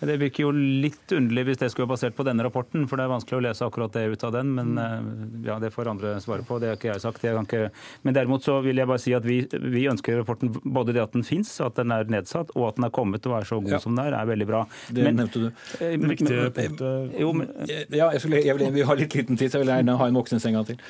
[0.00, 3.04] Det virker jo litt underlig hvis det skulle være basert på denne rapporten, for det
[3.04, 4.54] er vanskelig å lese akkurat det ut av den.
[4.56, 4.94] Men eh,
[5.48, 6.58] ja, det får andre svare på.
[6.62, 7.24] Det har ikke jeg sagt.
[7.26, 7.68] Jeg ikke...
[8.06, 11.16] Men derimot så vil jeg bare si at vi, vi ønsker rapporten både det at
[11.16, 13.76] den fins, at den er nedsatt, og at den er kommet og er så god
[13.76, 13.82] ja.
[13.82, 14.64] som den er, er veldig bra.
[14.88, 15.50] Det men, nevnte du.
[15.80, 19.50] Eh, viktige punktet jo, men, Ja, jeg, skulle, jeg vil, vi har litt liten tid,
[19.50, 20.80] så jeg vil gjerne ha en Moxnes en gang til.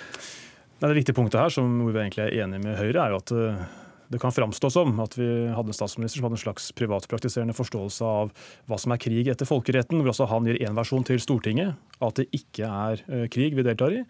[0.81, 3.65] Det viktige punktet her, som vi egentlig er enige med Høyre, er jo at eh,
[4.11, 8.07] det kan framstå som at vi hadde en statsminister som hadde en slags privatpraktiserende forståelse
[8.07, 8.33] av
[8.67, 12.19] hva som er krig etter folkeretten, hvor altså han gir én versjon til Stortinget, at
[12.19, 14.03] det ikke er eh, krig vi deltar i.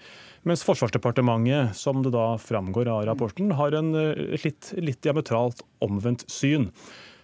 [0.49, 6.25] Mens Forsvarsdepartementet, som det da framgår av rapporten, har en eh, litt, litt diametralt omvendt
[6.33, 6.71] syn.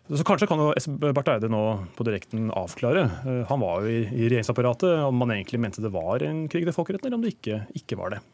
[0.07, 0.71] Så Kanskje kan jo
[1.17, 1.63] Barth Eide nå
[1.97, 3.09] på direkten avklare.
[3.25, 6.77] Eh, han var jo i, regjeringsapparatet om man egentlig mente det var en krig til
[6.77, 8.27] folkeretten, eller om det ikke, ikke var det.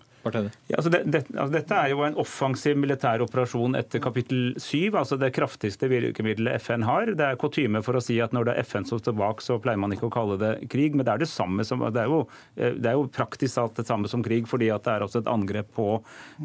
[0.71, 4.95] Ja, altså det, det, altså dette er jo en offensiv militær operasjon etter kapittel 7,
[4.99, 7.13] altså det kraftigste virkemidlet FN har.
[7.19, 9.59] Det er kutyme for å si at når det er FN som står bak, så
[9.63, 10.97] pleier man ikke å kalle det krig.
[10.97, 12.23] Men det er det samme som, det er jo,
[12.57, 15.23] eh, det er jo praktisk alt det samme som krig, fordi at det er også
[15.25, 15.89] et angrep på,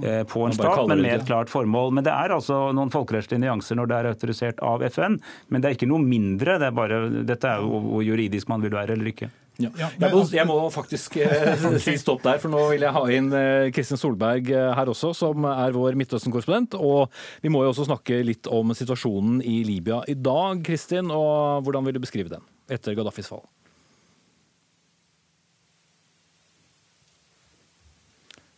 [0.04, 1.94] eh, på en stat, men med et klart formål.
[1.98, 5.20] Men det er altså noen folkerettslige nyanser når det er autorisert av FN.
[5.50, 6.58] Men det er ikke noe mindre.
[6.62, 9.30] Det er bare, dette er jo hvor juridisk man vil være eller ikke.
[9.58, 9.72] Ja.
[9.74, 13.32] Jeg, må, jeg, må, faktisk eh, si stopp der, for nå vil jeg ha inn
[13.34, 16.78] eh, Kristin Solberg eh, her også, som er vår Midtøsten-korrespondent.
[16.78, 17.10] Og
[17.42, 21.10] vi må jo også snakke litt om situasjonen i Libya i dag, Kristin.
[21.14, 23.46] Og hvordan vil du beskrive den etter Gaddafis fall?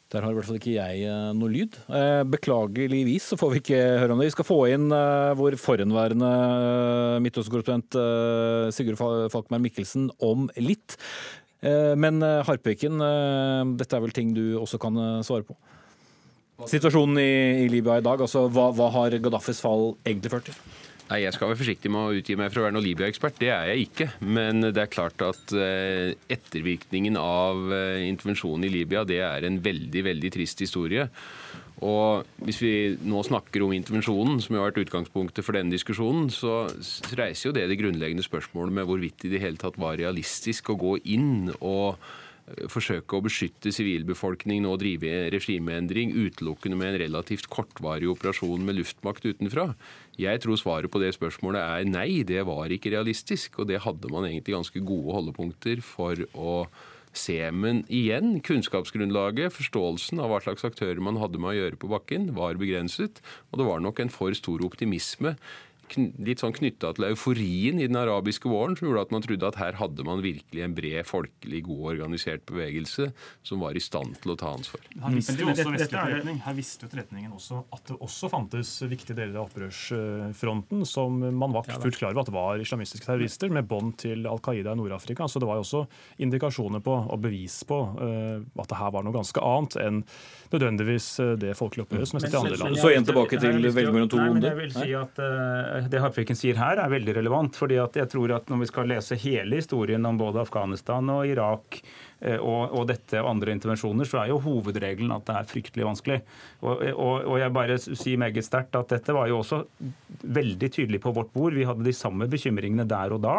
[0.10, 1.76] Der har i hvert fall ikke jeg eh, noe lyd.
[1.94, 4.32] Eh, beklageligvis så får vi ikke høre om det.
[4.32, 6.30] Vi skal få inn eh, vår forhenværende
[7.22, 7.98] Midtøsten-korrespondent
[8.74, 8.98] Sigurd
[9.30, 10.98] Falkmær Mikkelsen om litt.
[11.60, 13.02] Men Harpeken,
[13.76, 14.96] dette er vel ting du også kan
[15.28, 15.58] svare på?
[16.72, 20.62] Situasjonen i, Libya i dag, altså hva, hva har Gaddafis fall egentlig ført til?
[21.10, 23.40] Nei, Jeg skal være forsiktig med å utgi meg for å være noen Libya-ekspert.
[23.42, 24.06] Det er jeg ikke.
[24.22, 29.58] Men det er klart at eh, ettervirkningen av eh, intervensjonen i Libya det er en
[29.66, 31.08] veldig veldig trist historie.
[31.82, 32.74] Og Hvis vi
[33.08, 36.68] nå snakker om intervensjonen, som jo har vært utgangspunktet for denne diskusjonen, så
[37.18, 40.70] reiser jo det det grunnleggende spørsmålet med hvorvidt det i det hele tatt var realistisk
[40.70, 41.98] å gå inn og
[42.72, 49.28] forsøke å beskytte sivilbefolkningen og drive regimeendring utelukkende med en relativt kortvarig operasjon med luftmakt
[49.28, 49.74] utenfra?
[50.20, 53.62] Jeg tror svaret på det spørsmålet er nei, det var ikke realistisk.
[53.62, 56.56] Og det hadde man egentlig ganske gode holdepunkter for å
[57.16, 57.40] se.
[57.56, 62.30] Men igjen, kunnskapsgrunnlaget, forståelsen av hva slags aktører man hadde med å gjøre på bakken,
[62.38, 63.24] var begrenset.
[63.50, 65.36] Og det var nok en for stor optimisme
[65.98, 69.60] litt sånn knytta til euforien i den arabiske våren, som gjorde at man trodde at
[69.62, 73.10] her hadde man virkelig en bred, folkelig, god organisert bevegelse
[73.46, 74.86] som var i stand til å ta ansvar.
[75.00, 80.86] Her visste jo også visste etterretningen også at det også fantes viktige deler av opprørsfronten
[80.88, 84.74] som man var fullt klar over at var islamistiske terrorister med bånd til Al Qaida
[84.76, 85.28] i Nord-Afrika.
[85.30, 85.86] Så det var jo også
[86.22, 90.04] indikasjoner på og bevis på uh, at det her var noe ganske annet enn
[90.50, 92.78] nødvendigvis eh, det folkelige opprøret som er sett i andre land.
[92.82, 94.50] Så igjen tilbake til velge mellom to onde.
[94.50, 97.56] Jeg vil si at uh, det Harpviken sier her, er veldig relevant.
[97.56, 101.82] fordi jeg tror at Når vi skal lese hele historien om både Afghanistan og Irak
[102.20, 105.88] Eh, og, og, dette og andre intervensjoner, så er jo hovedregelen at det er fryktelig
[105.88, 106.20] vanskelig.
[106.60, 109.62] Og, og, og jeg bare sier meget sterkt at dette var jo også
[110.28, 111.56] veldig tydelig på vårt bord.
[111.56, 113.38] Vi hadde de samme bekymringene der og da.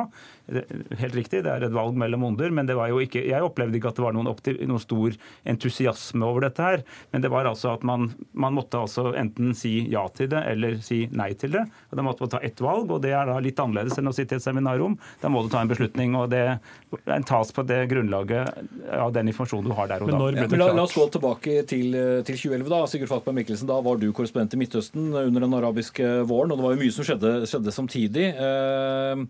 [0.51, 3.79] Helt riktig, det er et valg mellom onder, men det var jo ikke, jeg opplevde
[3.79, 4.31] ikke at det var noen,
[4.67, 5.17] noen stor
[5.49, 6.85] entusiasme over dette her.
[7.15, 10.81] Men det var altså at man, man, måtte altså enten si ja til det eller
[10.85, 11.65] si nei til det.
[11.91, 14.15] Og Da måtte man ta ett valg, og det er da litt annerledes enn å
[14.17, 14.99] sitte i et seminarrom.
[15.23, 19.31] Da må du ta en beslutning, og det en tas på det grunnlaget av den
[19.31, 20.21] informasjonen du har der og da.
[20.35, 21.95] Ja, men la, la, oss gå tilbake til,
[22.27, 22.69] til 2011.
[22.73, 22.83] da.
[22.91, 26.67] Sigurd Falkberg Mikkelsen, da var du korrespondent i Midtøsten under den arabiske våren, og det
[26.67, 28.31] var jo mye som skjedde, skjedde samtidig.
[28.35, 29.27] Eh,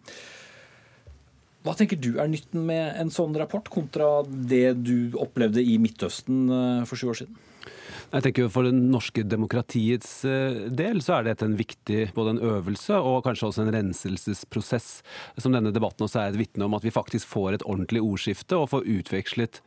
[1.66, 6.46] hva tenker du er nytten med en sånn rapport, kontra det du opplevde i Midtøsten
[6.48, 7.38] eh, for sju år siden?
[8.10, 12.42] Jeg tenker For det norske demokratiets eh, del så er dette en viktig både en
[12.56, 14.88] øvelse og kanskje også en renselsesprosess,
[15.38, 16.78] som denne debatten også er et vitne om.
[16.78, 19.60] At vi faktisk får et ordentlig ordskifte og får utvekslet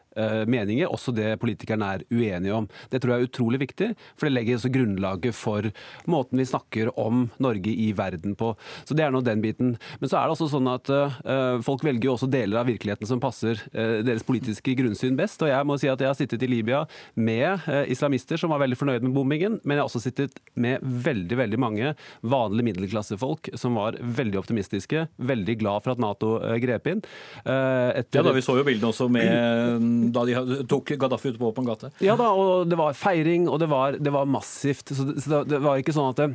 [0.47, 2.67] meninger, også det politikerne er uenige om.
[2.91, 5.69] Det tror jeg er utrolig viktig, for det legger også grunnlaget for
[6.09, 8.53] måten vi snakker om Norge i verden på.
[8.85, 9.75] Så Det er nå den biten.
[9.99, 13.09] Men så er det også sånn at uh, folk velger jo også deler av virkeligheten
[13.09, 15.41] som passer uh, deres politiske grunnsyn best.
[15.43, 16.83] Og jeg må si at jeg har sittet i Libya
[17.15, 21.37] med islamister som var veldig fornøyd med bombingen, men jeg har også sittet med veldig
[21.39, 27.03] veldig mange vanlige middelklassefolk som var veldig optimistiske, veldig glad for at Nato grep inn.
[27.43, 28.19] Etter...
[28.19, 31.67] Ja, da Vi så jo bildene også med da de tok Gaddafi ut på åpen
[31.67, 31.91] gate.
[32.03, 34.91] Ja da, og det var feiring, og det var, det var massivt.
[34.91, 36.29] Så det, så det, var ikke sånn at det,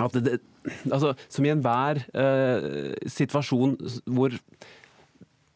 [0.00, 0.40] at det,
[0.90, 3.78] altså, Som i enhver uh, situasjon
[4.10, 4.36] hvor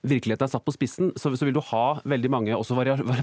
[0.04, 2.58] virkeligheten er satt på spissen, så, så vil du ha veldig mange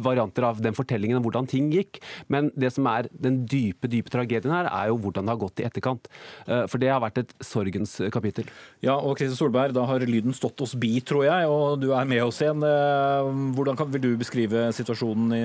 [0.04, 2.02] varianter av den fortellingen om hvordan ting gikk.
[2.32, 5.62] Men det som er den dype dype tragedien her, er jo hvordan det har gått
[5.62, 6.12] i etterkant.
[6.48, 8.50] Eh, for det har vært et sorgens kapittel.
[8.84, 12.10] Ja, og Kristin Solberg, da har lyden stått oss bi, tror jeg, og du er
[12.10, 12.64] med oss igjen.
[12.66, 15.44] Eh, hvordan kan, vil du beskrive situasjonen i,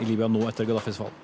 [0.00, 1.14] i Libya nå etter Gaddafis fall?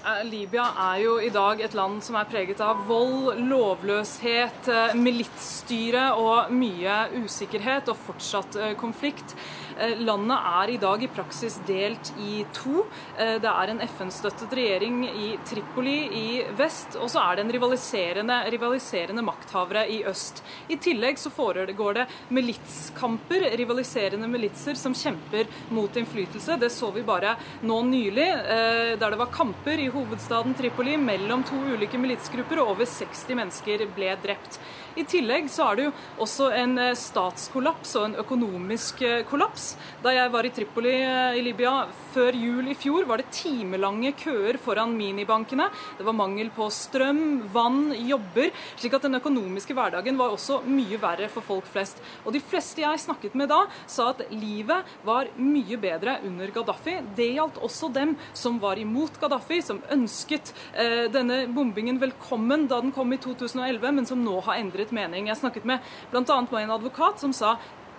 [0.00, 4.94] Eh, Libya er jo i dag et land som er preget av vold, lovløshet, eh,
[4.96, 9.34] militsstyre og mye usikkerhet og fortsatt eh, konflikt.
[9.80, 12.84] Eh, landet er i dag i praksis delt i to.
[13.16, 16.26] Eh, det er en FN-støttet regjering i Tripoli i
[16.58, 20.42] vest, og så er det en rivaliserende, rivaliserende makthavere i øst.
[20.68, 26.58] I tillegg så foregår det militskamper, rivaliserende militser som kjemper mot innflytelse.
[26.60, 31.42] Det så vi bare nå nylig, eh, der det var kamper i hovedstaden Tripoli mellom
[31.42, 34.60] to ulike militsgrupper, og over 60 mennesker ble drept.
[34.98, 35.92] I tillegg så er det jo
[36.24, 39.74] også en eh, statskollaps og en økonomisk eh, kollaps.
[40.02, 44.10] Da jeg var i Tripoli eh, i Libya før jul i fjor, var det timelange
[44.18, 45.68] køer foran minibankene.
[45.98, 47.22] Det var mangel på strøm,
[47.54, 48.50] vann, jobber.
[48.74, 52.02] Slik at den økonomiske hverdagen var også mye verre for folk flest.
[52.24, 56.96] Og de fleste jeg snakket med da, sa at livet var mye bedre under Gaddafi.
[57.16, 62.80] Det gjaldt også dem som var imot Gaddafi, som ønsket eh, denne bombingen velkommen da
[62.82, 65.28] den kom i 2011, men som nå har endret mening.
[65.28, 65.78] Jeg snakket med
[66.10, 66.40] bl.a.
[66.50, 67.56] med en advokat som sa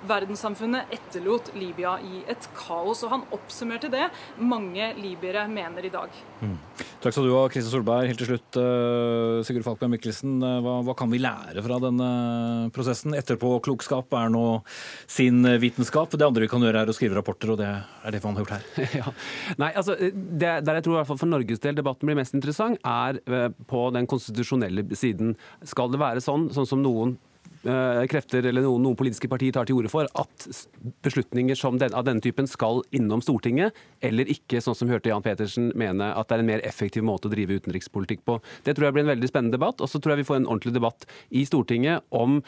[0.08, 3.04] verdenssamfunnet etterlot Libya i et kaos.
[3.06, 4.08] Og han oppsummerte det
[4.42, 6.16] mange libyere mener i dag.
[6.42, 6.58] Mm.
[7.02, 8.10] Takk skal du ha, Kristin Solberg.
[8.10, 10.38] Helt til slutt, uh, Sigurd Falkberg Mikkelsen.
[10.44, 12.10] Uh, hva, hva, kan vi lære fra denne
[12.76, 13.16] prosessen?
[13.18, 14.46] Etterpåklokskap er nå
[15.10, 16.14] sin vitenskap.
[16.14, 18.46] Det andre vi kan gjøre, er å skrive rapporter, og det er det man har
[18.46, 18.86] gjort her.
[19.02, 19.16] ja.
[19.62, 22.38] Nei, altså, det, Der jeg tror i hvert fall for Norges del debatten blir mest
[22.38, 25.36] interessant, er uh, på den konstitusjonelle siden.
[25.68, 27.31] Skal det være sånn, sånn som noen Eh,
[27.62, 30.47] krefter eller noen, noen, politiske partier tar til orde for at
[31.06, 35.71] beslutninger den, av denne typen skal innom Stortinget, eller ikke, sånn som hørte Jan Petersen
[35.78, 38.39] mene at det er en mer effektiv måte å drive utenrikspolitikk på.
[38.65, 39.82] Det tror jeg blir en veldig spennende debatt.
[39.82, 42.41] Og så tror jeg vi får en ordentlig debatt i Stortinget om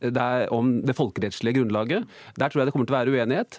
[0.00, 2.06] det er om det folkerettslige grunnlaget.
[2.36, 3.58] Der tror jeg det kommer til å være uenighet,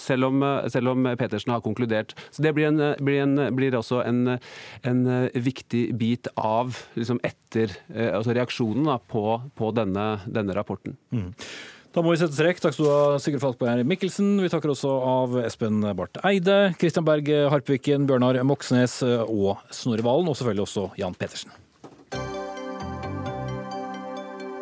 [0.00, 2.14] selv om, selv om Petersen har konkludert.
[2.30, 4.38] Så Det blir, en, blir, en, blir også en,
[4.82, 9.24] en, viktig bit av liksom etter, altså reaksjonen da, på,
[9.56, 10.98] på denne, denne, rapporten.
[11.14, 11.32] Mm.
[11.92, 12.60] Da må vi sette strek.
[12.60, 14.34] Takk skal du ha, Sigurd Falkberg Mikkelsen.
[14.40, 20.32] Vi takker også av Espen Barth Eide, Kristian Berg Harpviken, Bjørnar Moxnes og Snorre Valen,
[20.32, 21.61] og selvfølgelig også Jan Petersen.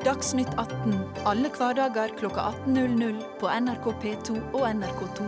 [0.00, 0.94] Dagsnytt 18
[1.28, 5.26] alle hverdager kl 18.00 på NRK P2 og NRK2.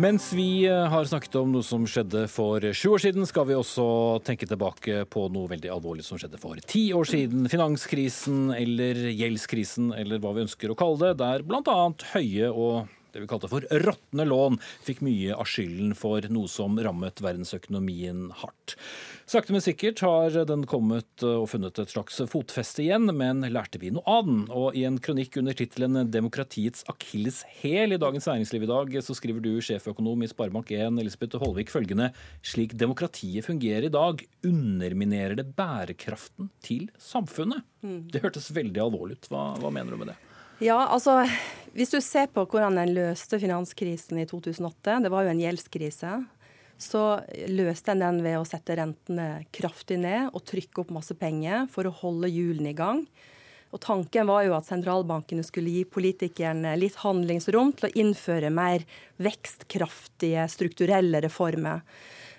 [0.00, 3.58] Mens vi eh, har snakket om noe som skjedde for sju år siden, skal vi
[3.58, 3.88] også
[4.24, 7.50] tenke tilbake på noe veldig alvorlig som skjedde for ti år siden.
[7.50, 11.78] Finanskrisen eller gjeldskrisen, eller hva vi ønsker å kalle det, der bl.a.
[12.14, 16.78] Høie og det vi kalte for råtne lån, fikk mye av skylden for noe som
[16.80, 18.76] rammet verdensøkonomien hardt.
[19.30, 23.92] Sakte, men sikkert har den kommet og funnet et slags fotfeste igjen, men lærte vi
[23.94, 24.42] noe av den?
[24.50, 29.44] Og i en kronikk under tittelen 'Demokratiets akilleshæl' i Dagens Næringsliv i dag, så skriver
[29.44, 32.10] du sjeføkonom i Sparebank1 Elisabeth Holvik følgende
[32.42, 37.62] Slik demokratiet fungerer i dag, underminerer det bærekraften til samfunnet.
[37.84, 38.08] Mm.
[38.12, 39.30] Det hørtes veldig alvorlig ut.
[39.30, 40.18] Hva, hva mener du med det?
[40.60, 41.22] Ja, altså
[41.72, 46.10] Hvis du ser på hvordan en løste finanskrisen i 2008, det var jo en gjeldskrise,
[46.80, 47.02] så
[47.48, 51.88] løste en den ved å sette rentene kraftig ned og trykke opp masse penger for
[51.88, 53.04] å holde hjulene i gang.
[53.70, 58.84] Og Tanken var jo at sentralbankene skulle gi politikerne litt handlingsrom til å innføre mer
[59.22, 61.86] vekstkraftige strukturelle reformer.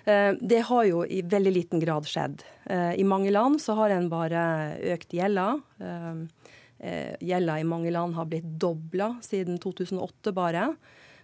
[0.04, 2.44] Eh, det har jo i veldig liten grad skjedd.
[2.68, 4.44] Eh, I mange land så har en bare
[4.92, 5.54] økt gjelda.
[6.82, 10.64] Eh, gjelda i mange land har blitt dobla siden 2008 bare.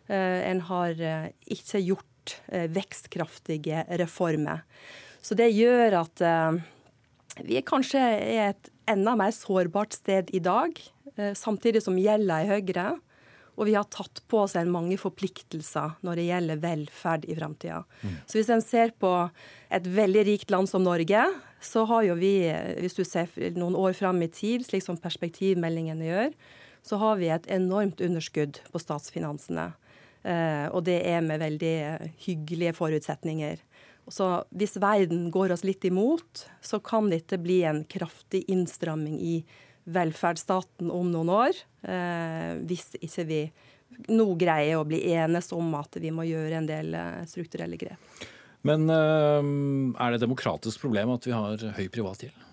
[0.07, 2.05] Eh, en har eh, ikke gjort
[2.49, 4.61] vekstkraftige reformer.
[5.25, 6.21] Så det gjør at
[7.41, 10.77] vi kanskje er et enda mer sårbart sted i dag,
[11.33, 12.85] samtidig som gjelda er høyere.
[13.59, 17.83] Og vi har tatt på oss en mange forpliktelser når det gjelder velferd i framtida.
[18.05, 18.15] Mm.
[18.31, 19.11] Så hvis en ser på
[19.75, 21.25] et veldig rikt land som Norge,
[21.61, 22.33] så har jo vi,
[22.79, 23.27] hvis du ser
[23.59, 26.33] noen år fram i tid, slik som perspektivmeldingene gjør,
[26.87, 29.73] så har vi et enormt underskudd på statsfinansene.
[30.23, 31.75] Eh, og det er med veldig
[32.29, 33.59] hyggelige forutsetninger.
[34.09, 39.43] Så hvis verden går oss litt imot, så kan dette bli en kraftig innstramming i
[39.89, 43.43] velferdsstaten om noen år, hvis ikke vi
[44.13, 48.27] nå greier å bli enes om at vi må gjøre en del eh, strukturelle grep.
[48.67, 49.49] Men eh,
[49.97, 52.45] er det et demokratisk problem at vi har høy privatgjeld?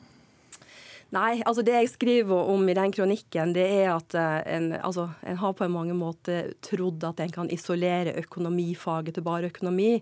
[1.16, 5.38] Nei, altså det jeg skriver om i den kronikken, det er at en, altså, en
[5.40, 10.02] har på en mange måter trodd at en kan isolere økonomifaget til bare økonomi.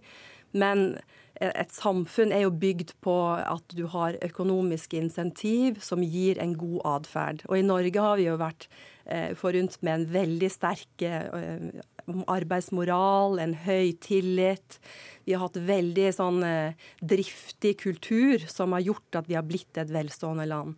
[0.57, 0.95] Men
[1.41, 6.81] et samfunn er jo bygd på at du har økonomiske insentiv som gir en god
[6.91, 7.41] atferd.
[7.49, 8.67] Og i Norge har vi jo vært
[9.05, 11.81] eh, forunt med en veldig sterk eh,
[12.29, 14.77] arbeidsmoral, en høy tillit.
[15.25, 19.81] Vi har hatt veldig sånn eh, driftig kultur som har gjort at vi har blitt
[19.81, 20.77] et velstående land.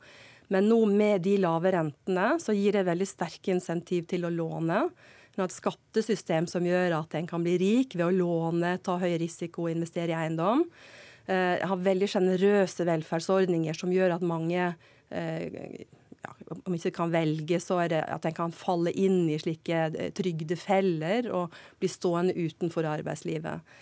[0.53, 4.85] Men nå med de lave rentene så gir det veldig sterke insentiv til å låne.
[5.35, 8.95] Vi har et skattesystem som gjør at en kan bli rik ved å låne, ta
[9.01, 10.63] høy risiko og investere i eiendom.
[11.27, 14.61] Eh, har veldig sjenerøse velferdsordninger som gjør at mange
[15.09, 15.83] eh,
[16.23, 19.81] ja, om ikke kan velge, så er det at en kan falle inn i slike
[19.89, 23.75] eh, trygdefeller og bli stående utenfor arbeidslivet.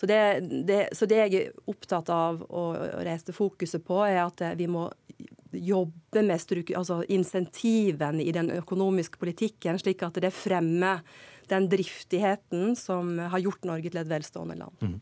[0.00, 0.20] Så det,
[0.66, 2.62] det, så det jeg er opptatt av å
[3.04, 4.88] reise fokuset på, er at vi må
[5.52, 11.02] jobbe med altså insentivene i den økonomiske politikken, slik at det fremmer
[11.50, 14.76] den driftigheten som har gjort Norge til et velstående land.
[14.80, 14.94] Mm.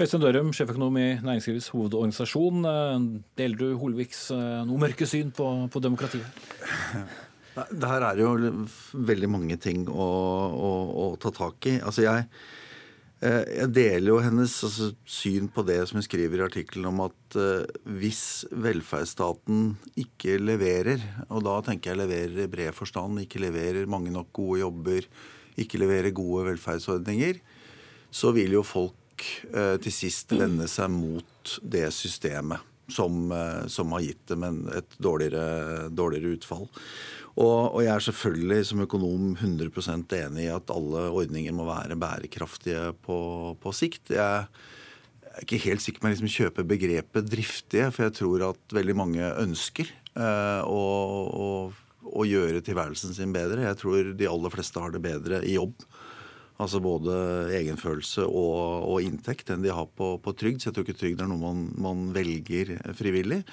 [0.00, 2.68] Øystein Dørum, sjeføkonom i Næringslivets hovedorganisasjon.
[2.70, 3.08] Eh,
[3.40, 6.24] deler du Holviks eh, noe mørke syn på, på demokratiet?
[7.58, 8.30] Det her er jo
[8.94, 10.08] veldig mange ting å,
[10.54, 11.76] å, å ta tak i.
[11.82, 12.67] Altså jeg Eh,
[13.18, 17.38] jeg deler jo hennes altså, syn på det som hun skriver i artikkelen om at
[17.38, 17.66] uh,
[17.98, 24.14] hvis velferdsstaten ikke leverer, og da tenker jeg leverer i bred forstand, ikke leverer mange
[24.14, 25.10] nok gode jobber,
[25.58, 27.42] ikke leverer gode velferdsordninger,
[28.14, 33.28] så vil jo folk uh, til sist vende seg mot det systemet som,
[33.68, 36.62] som har gitt dem et dårligere, dårligere utfall.
[37.38, 41.98] Og, og, jeg er selvfølgelig som økonom 100% enig i at alle ordninger må være
[41.98, 43.18] bærekraftige på,
[43.62, 44.10] på sikt.
[44.10, 48.48] Jeg er ikke helt sikker på om jeg liksom kjøper begrepet driftige, for jeg tror
[48.48, 50.82] at veldig mange ønsker eh, å,
[51.30, 51.48] å,
[52.10, 53.68] å, gjøre tilværelsen sin bedre.
[53.68, 55.78] Jeg tror de aller fleste har det bedre i jobb
[56.58, 57.12] Altså både
[57.54, 60.58] egenfølelse og, og inntekt enn de har på, på, trygd.
[60.58, 63.44] Så jeg tror ikke trygd er noe man, man, velger frivillig.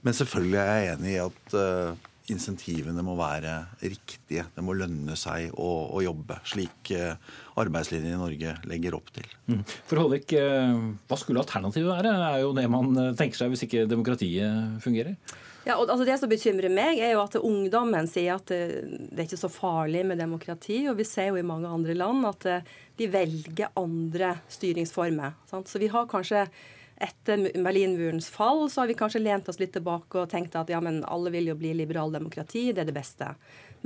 [0.00, 4.46] Men selvfølgelig er jeg enig i at uh, insentivene må være riktige.
[4.54, 7.16] Det må lønne seg å, å jobbe, slik uh,
[7.60, 9.26] arbeidslinjen i Norge legger opp til.
[9.50, 9.64] Mm.
[9.88, 12.14] For Håvik, uh, hva skulle alternativet være?
[12.20, 15.18] Det er jo det man tenker seg hvis ikke demokratiet fungerer?
[15.64, 18.62] Ja, og altså Det som bekymrer meg, er jo at ungdommen sier at det,
[19.10, 20.82] det er ikke så farlig med demokrati.
[20.92, 22.48] Og vi ser jo i mange andre land at
[23.00, 25.38] de velger andre styringsformer.
[25.48, 25.70] Sant?
[25.72, 26.44] Så vi har kanskje
[27.02, 30.80] etter Berlinmurens fall så har vi kanskje lent oss litt tilbake og tenkt at ja,
[30.84, 33.32] men alle vil jo bli liberaldemokrati, det er det beste.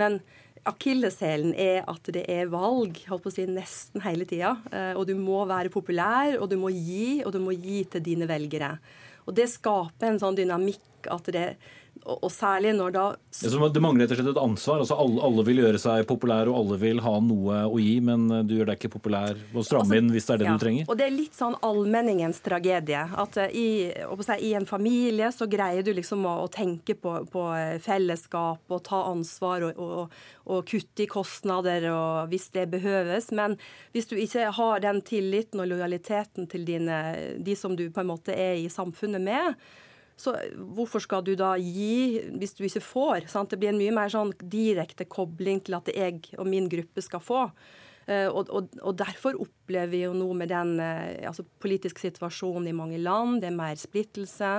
[0.01, 0.21] Men
[0.69, 4.57] akilleshælen er at det er valg holdt på å si, nesten hele tida.
[4.73, 8.05] Eh, og du må være populær, og du må gi, og du må gi til
[8.05, 8.75] dine velgere.
[9.29, 11.49] Og det skaper en sånn dynamikk at det
[12.05, 13.05] og særlig når da
[13.43, 14.83] Det mangler rett og slett et ansvar.
[14.83, 18.27] altså alle, alle, vil gjøre seg populære, og alle vil ha noe å gi, men
[18.33, 20.55] eh, du gjør deg ikke populær og strammer altså, inn hvis det er det ja.
[20.55, 20.89] du trenger.
[20.89, 23.03] Og Det er litt sånn allmenningens tragedie.
[23.25, 27.47] At eh, i, i, en familie så greier du liksom å, å tenke på, på,
[27.57, 33.33] eh, fellesskap og ta ansvar og, og, og, kutte i kostnader og hvis det behøves.
[33.37, 33.59] Men
[33.97, 37.03] hvis du ikke har den tilliten og lojaliteten til dine,
[37.39, 39.55] de som du på en måte er i samfunnet med,
[40.19, 40.35] så
[40.75, 43.29] hvorfor skal du da gi hvis du ikke får?
[43.31, 43.53] Sant?
[43.53, 47.23] Det blir en mye mer sånn direkte kobling til at jeg og min gruppe skal
[47.23, 47.45] få.
[48.09, 52.71] Uh, og, og, og, Derfor opplever vi jo nå med den uh, altså politiske situasjonen
[52.71, 54.53] i mange land, det er mer splittelse.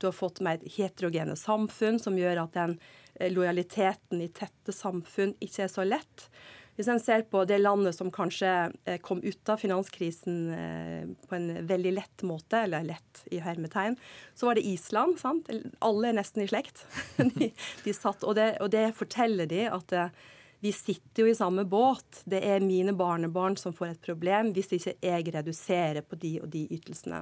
[0.00, 5.36] Du har fått mer heterogene samfunn, som gjør at den uh, lojaliteten i tette samfunn
[5.44, 6.30] ikke er så lett.
[6.74, 8.50] Hvis en ser på det landet som kanskje
[8.84, 13.96] eh, kom ut av finanskrisen eh, på en veldig lett måte, eller lett i hermetegn,
[14.34, 15.20] så var det Island.
[15.22, 15.50] sant?
[15.78, 16.86] Alle er nesten i slekt.
[17.38, 17.52] de,
[17.84, 20.24] de satt, og, det, og, det, forteller de at eh,
[20.64, 22.22] vi sitter jo i samme båt.
[22.24, 26.48] Det er mine barnebarn som får et problem hvis ikke jeg reduserer på de og
[26.54, 27.18] de ytelsene.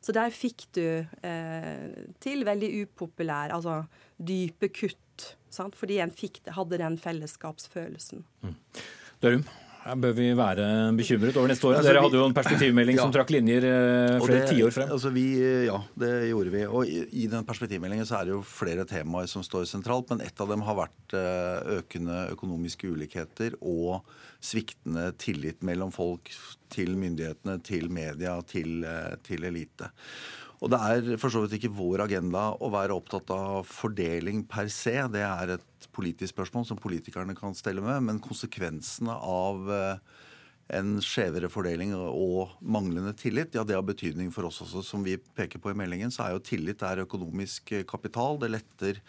[0.00, 1.82] Så der fikk du eh,
[2.24, 3.82] til veldig upopulær, altså
[4.16, 5.76] dype kutt sant?
[5.76, 8.24] fordi en fikk, hadde den fellesskapsfølelsen.
[8.40, 8.56] Mm.
[9.20, 9.44] Dørum?
[9.94, 10.66] Bør vi være
[10.98, 11.76] bekymret over neste år?
[11.78, 13.04] Altså, Dere hadde jo en perspektivmelding ja.
[13.04, 14.92] som trakk linjer eh, flere tiår frem.
[14.96, 15.26] Altså vi,
[15.68, 16.62] ja, det gjorde vi.
[16.66, 20.10] Og i, i den perspektivmeldingen så er det jo flere temaer som står sentralt.
[20.10, 24.08] Men ett av dem har vært eh, økende økonomiske ulikheter og
[24.42, 26.30] sviktende tillit mellom folk
[26.72, 29.92] til myndighetene, til media, til, eh, til elite.
[30.64, 34.70] Og det er for så vidt ikke vår agenda å være opptatt av fordeling per
[34.72, 34.94] se.
[35.12, 38.06] Det er et politisk spørsmål som politikerne kan stelle med.
[38.08, 40.24] Men konsekvensene av eh,
[40.80, 44.82] en skjevere fordeling og manglende tillit, ja, det har betydning for oss også.
[44.82, 48.40] Som vi peker på i meldingen, så er jo tillit er økonomisk kapital.
[48.40, 49.02] Det letter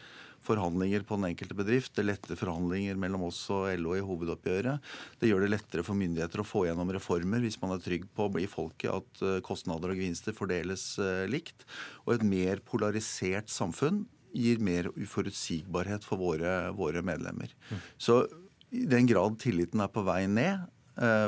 [0.45, 1.93] forhandlinger på den enkelte bedrift.
[1.97, 4.83] Det letter forhandlinger mellom oss og LO i hovedoppgjøret.
[5.19, 8.29] Det gjør det lettere for myndigheter å få gjennom reformer hvis man er trygg på
[8.41, 11.67] i folket at eh, kostnader og gevinster fordeles eh, likt.
[12.05, 14.05] Og et mer polarisert samfunn
[14.37, 17.53] gir mer uforutsigbarhet for våre, våre medlemmer.
[17.71, 17.85] Mm.
[17.97, 18.21] Så
[18.75, 20.67] i den grad tilliten er på vei ned,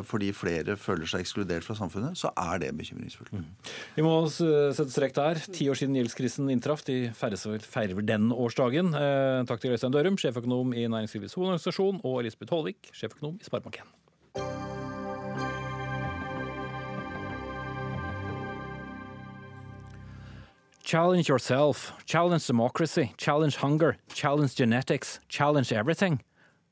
[0.09, 3.31] fordi flere føler seg ekskludert fra samfunnet, så er det bekymringsfullt.
[3.37, 3.45] Mm.
[3.95, 5.41] Vi må sette strek der.
[5.53, 6.81] Ti år siden gjeldskrisen inntraff.
[6.87, 8.93] De feirer den årsdagen.
[8.97, 13.95] Eh, takk til Øystein Dørum, sjeføkonom i Næringslivets hovedorganisasjon, og Elisabeth Hålvik, sjeføkonom i Sparebank1.
[20.83, 26.19] Challenge yourself, challenge democracy, challenge hunger, challenge genetics, challenge everything.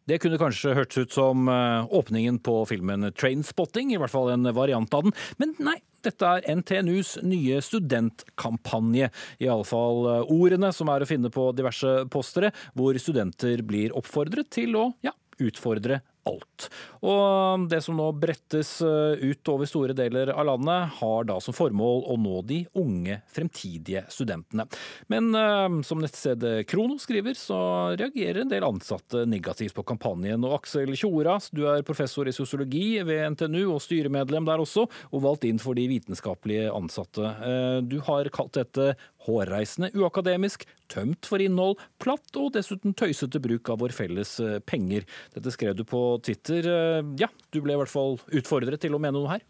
[0.08, 4.48] Det kunne kanskje hørtes ut som eh, åpningen på filmen Trainspotting, i hvert fall en
[4.56, 5.16] variant av den.
[5.42, 9.10] Men nei, dette er NTNUs nye studentkampanje.
[9.44, 14.80] Iallfall eh, ordene som er å finne på diverse postere, hvor studenter blir oppfordret til
[14.80, 15.12] å ja,
[15.44, 16.70] utfordre alt.
[17.06, 21.56] Og det som nå brettes eh, ut over store deler av landet, har da som
[21.56, 24.68] formål å nå de unge fremtidige studentene.
[25.12, 27.60] Men eh, som nettstedet Krono skriver, så
[27.98, 30.46] reagerer en del ansatte negativt på kampanjen.
[30.48, 35.26] Og Aksel Tjoras, du er professor i sosiologi ved NTNU og styremedlem der også, og
[35.26, 37.24] valgt inn for de vitenskapelige ansatte.
[37.24, 38.96] Eh, du har kalt dette
[39.28, 44.38] hårreisende, uakademisk, tømt for innhold, platt og dessuten tøysete bruk av vår felles
[44.70, 45.04] penger.
[45.36, 46.68] Dette skrev du på Twitter.
[46.72, 49.46] Eh, ja, du ble i hvert fall utfordret til å mene noe her?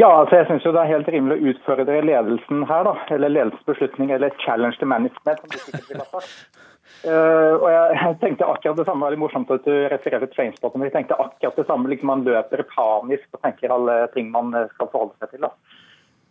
[0.00, 2.94] Ja, altså jeg synes jo det er helt rimelig å utfordre ledelsen her, da.
[3.12, 6.60] Eller ledelsesbeslutning, eller challenge to management, som sikkert ville ha sagt.
[7.02, 10.78] Uh, og jeg tenkte akkurat det samme, det er morsomt at du refererer til Trainspot,
[10.78, 11.92] men jeg tenkte akkurat det samme.
[11.92, 15.44] liksom Man løper panisk og tenker alle ting man skal forholde seg til.
[15.44, 15.52] da.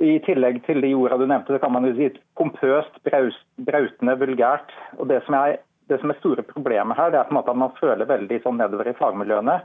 [0.01, 2.07] I tillegg til de ordene du nevnte, så kan man jo si
[2.39, 4.73] pompøst, brautende, vulgært.
[4.97, 5.59] Og det som, er,
[5.91, 8.39] det som er store problemet her, det er på en måte at man føler veldig
[8.45, 9.59] sånn nedover i fagmiljøene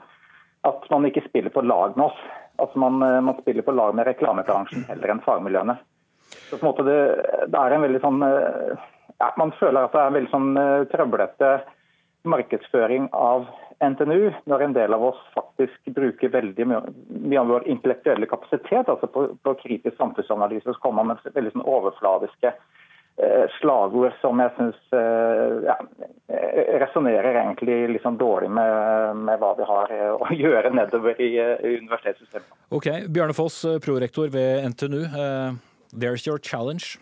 [0.66, 2.18] at man ikke spiller på lag med oss.
[2.58, 5.76] Altså man, man spiller på lag med reklamebransjen heller enn fagmiljøene.
[6.48, 6.98] Så på en måte det,
[7.52, 10.48] det er en veldig sånn ja, Man føler at det er en veldig sånn
[10.90, 11.50] trøblete
[12.26, 13.46] markedsføring av
[13.84, 19.08] NTNU, når en del av oss faktisk bruker veldig mye, av vår intellektuelle kapasitet altså
[19.12, 22.75] på, på kritisk samfunnsanalyse, så kommer man med veldig sånn overfladiske eh,
[23.60, 25.76] slagord som jeg syns eh, ja,
[26.82, 31.56] resonnerer egentlig liksom dårlig med, med, hva vi har eh, å gjøre nedover i, eh,
[31.64, 32.48] i universitetssystemet.
[32.76, 35.02] Ok, Bjørne Foss, eh, prorektor ved NTNU.
[35.96, 36.98] There's your challenge.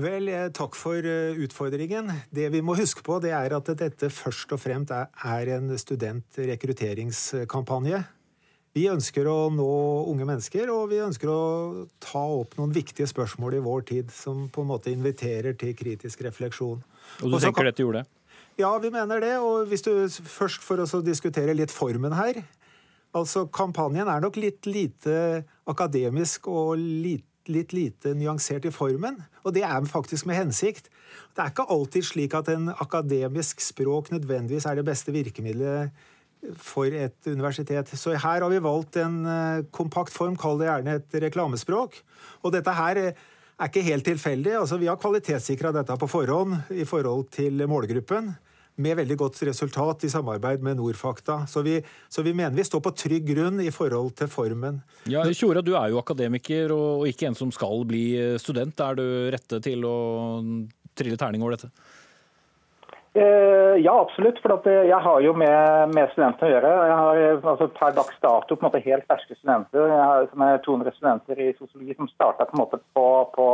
[0.00, 2.08] Vel, Takk for eh, utfordringen.
[2.32, 8.00] Det vi må huske på, det er at dette først og fremst er en studentrekrutteringskampanje.
[8.72, 9.68] Vi ønsker å nå
[10.08, 11.42] unge mennesker, og vi ønsker å
[12.00, 16.22] ta opp noen viktige spørsmål i vår tid som på en måte inviterer til kritisk
[16.24, 16.80] refleksjon.
[17.20, 17.68] Og du tenker kan...
[17.68, 18.18] dette gjorde det?
[18.60, 19.34] Ja, vi mener det.
[19.44, 22.42] Og hvis du først for oss å diskutere litt formen her
[23.12, 29.54] Altså, Kampanjen er nok litt lite akademisk og lite litt lite nyansert i formen, og
[29.56, 30.88] det er faktisk med hensikt.
[31.34, 35.90] Det er ikke alltid slik at en akademisk språk nødvendigvis er det beste virkemidlet
[36.58, 37.92] for et universitet.
[37.98, 41.98] Så her har vi valgt en eh, kompakt form, kall det gjerne et reklamespråk.
[42.42, 43.12] Og dette her er
[43.68, 44.56] ikke helt tilfeldig.
[44.60, 48.32] Altså, vi har kvalitetssikra dette på forhånd i forhold til målgruppen
[48.82, 51.42] med veldig godt resultat i samarbeid med Norfakta.
[51.46, 51.76] Så vi,
[52.08, 54.80] så vi, mener vi står på trygg grunn i forhold til formen.
[55.12, 58.06] Ja, Tjora, du er jo akademiker og ikke en som skal bli
[58.40, 58.80] student.
[58.80, 59.96] Er du rette til å
[60.96, 61.70] trille terning over dette?
[63.14, 64.38] Eh, ja, absolutt.
[64.40, 66.72] For eh, jeg har jo med, med studentene å gjøre.
[66.88, 69.84] Jeg har eh, altså, per dags dato på en måte helt ferske studenter.
[69.90, 72.64] Jeg har som er 200 studenter i sosiologi som starta på,
[72.96, 73.48] på, på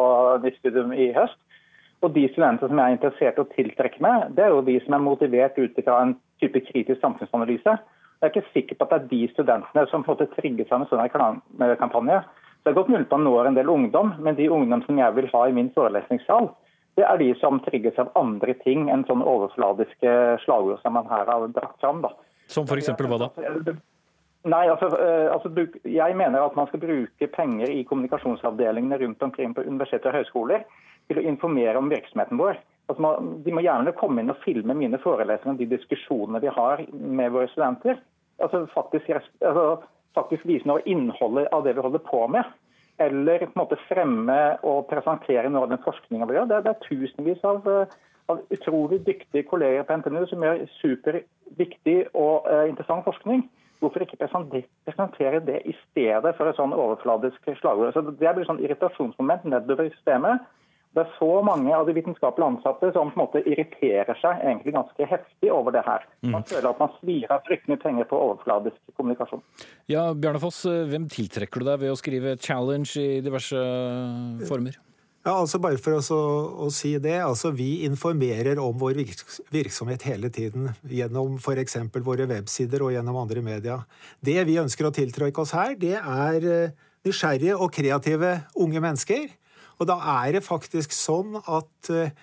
[0.45, 1.39] nytt studium i høst.
[2.07, 4.77] Og de studentene som jeg er interessert i å tiltrekke meg, det er jo de
[4.85, 7.75] som er motivert ut fra en type kritisk samfunnsanalyse.
[8.19, 10.69] Jeg er ikke sikker på at det er de studentene som på en måte trigger
[10.69, 14.39] seg med en sånn Så Det er godt mulig man når en del ungdom, men
[14.39, 16.53] de ungdom som jeg vil ha i min forelesningssal,
[16.99, 21.31] det er de som trigges av andre ting enn sånne overfladiske slagord som man her
[21.31, 22.03] har dratt fram.
[22.03, 22.11] Da.
[22.51, 22.91] Som f.eks.
[22.99, 23.29] hva da?
[24.49, 25.51] Nei, altså, eh, altså,
[25.85, 30.67] Jeg mener at man skal bruke penger i kommunikasjonsavdelingene rundt omkring på universiteter og høyskoler
[31.09, 32.59] til å informere om virksomheten vår.
[32.89, 36.83] Altså, de må gjerne komme inn og filme mine forelesninger og de diskusjonene vi har
[36.93, 38.01] med våre studenter.
[38.43, 39.67] Altså, faktisk, altså,
[40.19, 42.47] faktisk vise noe innholdet av det vi holder på med.
[42.99, 46.49] Eller på en måte fremme og presentere noe av den forskninga vi gjør.
[46.51, 47.69] Det, det, er tusenvis av,
[48.33, 53.47] av, utrolig dyktige kolleger på NTNU som gjør superviktig og uh, interessant forskning.
[53.79, 57.93] Hvorfor ikke presentere det i stedet for et sånn overfladisk slagord?
[57.95, 60.43] Så det blir sånn irritasjonsmoment nedover i systemet
[60.97, 64.75] det er så mange av de vitenskapelig ansatte som på en måte irriterer seg egentlig
[64.75, 66.07] ganske heftig over det her.
[66.25, 66.33] Mm.
[66.35, 69.45] Man føler at man svir av fryktelig penger på overfladisk kommunikasjon.
[69.93, 73.63] Ja, Bjarne Foss, hvem tiltrekker du deg ved å skrive 'challenge' i diverse
[74.49, 74.81] former?
[75.27, 76.19] Ja, altså Bare for å,
[76.65, 77.19] å si det.
[77.21, 79.03] altså Vi informerer om vår
[79.53, 80.71] virksomhet hele tiden.
[80.89, 81.77] Gjennom f.eks.
[82.01, 83.83] våre websider og gjennom andre media.
[84.25, 86.73] Det vi ønsker å tiltrekke oss her, det er eh,
[87.05, 89.29] nysgjerrige og kreative unge mennesker
[89.79, 92.15] og da er det faktisk sånn at eh,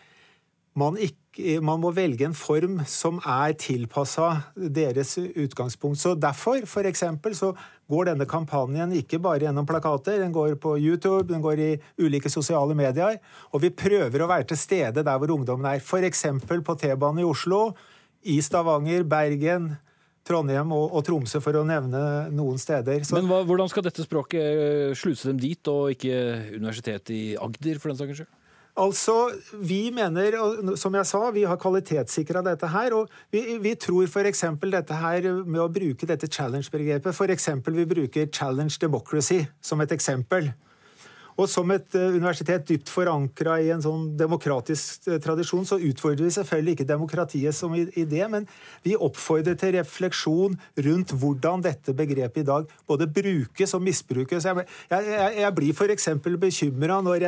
[0.76, 6.02] man, ikke, man må velge en form som er tilpassa deres utgangspunkt.
[6.02, 6.88] Så derfor, for
[7.36, 7.54] så
[7.92, 12.30] går denne kampanjen ikke bare gjennom plakater, den går på YouTube, den går i ulike
[12.30, 13.20] sosiale medier.
[13.54, 15.80] Og vi prøver å være til stede der hvor ungdommen er.
[15.80, 16.26] F.eks.
[16.44, 17.70] på T-banen i Oslo,
[18.26, 19.76] i Stavanger, Bergen,
[20.26, 22.00] Trondheim og, og, Tromsø, for å nevne
[22.34, 23.04] noen steder.
[23.06, 23.18] Så...
[23.18, 26.16] Men hva, Hvordan skal dette språket eh, sluse dem dit, og ikke
[26.58, 28.34] Universitetet i Agder, for den saks skyld?
[28.76, 30.36] Altså, Vi mener,
[30.76, 32.94] som jeg sa, vi har kvalitetssikra dette her.
[32.94, 34.44] og Vi, vi tror f.eks.
[34.60, 37.50] dette her med å bruke dette challenge-begrepet F.eks.
[37.72, 40.52] vi bruker challenge democracy som et eksempel.
[41.36, 46.30] Og som et eh, universitet dypt forankra i en sånn demokratisk eh, tradisjon, så utfordrer
[46.30, 48.48] vi selvfølgelig ikke demokratiet som idé, men
[48.86, 50.56] vi oppfordrer til refleksjon
[50.88, 54.48] rundt hvordan dette begrepet i dag både brukes og misbrukes.
[54.48, 56.10] Jeg, jeg, jeg blir f.eks.
[56.24, 57.28] bekymra når,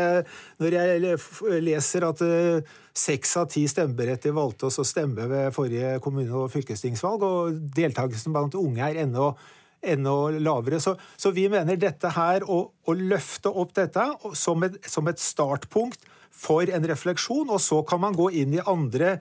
[0.62, 5.98] når, jeg leser at uh, seks av ti stemmeberettigede valgte oss å stemme ved forrige
[6.04, 9.34] kommune- og fylkestingsvalg, og deltakelsen blant unge er ennå
[9.82, 10.80] enda lavere.
[10.84, 14.06] Så, så, vi mener dette her, å, å løfte opp dette
[14.38, 16.06] som et, som et, startpunkt
[16.38, 19.18] for en refleksjon, og så kan man gå inn i andre,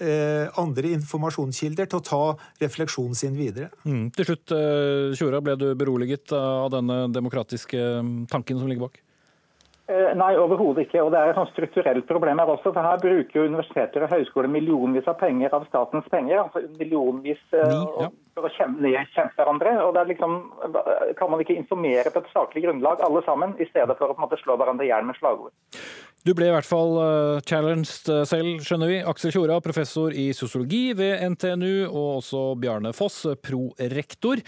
[0.00, 2.22] eh, andre informasjonskilder til å ta
[2.62, 3.70] refleksjonen sin videre.
[3.86, 4.08] Mm.
[4.16, 7.78] Til slutt, eh, Tjora, ble du beroliget av denne demokratiske
[8.32, 9.02] tanken som ligger bak?
[9.86, 10.98] Eh, nei, overhodet ikke.
[11.04, 12.72] Og det er et sånn strukturelt problem her også.
[12.72, 16.40] for Her bruker universiteter og høyskoler millionvis av penger av statens penger.
[16.42, 18.08] altså millionvis eh, ja.
[18.34, 19.76] for å kjempe, nedkjempe hverandre.
[19.84, 20.34] og det er liksom,
[21.18, 24.18] Kan man ikke informere på et saklig grunnlag alle sammen, i stedet for å på
[24.18, 25.54] en måte slå hverandre i hjel med slagord?
[26.26, 26.98] Du ble i hvert fall
[27.46, 28.96] challenged selv, skjønner vi.
[29.06, 34.42] Aksel Tjora, professor i sosiologi ved NTNU, og også Bjarne Foss, prorektor.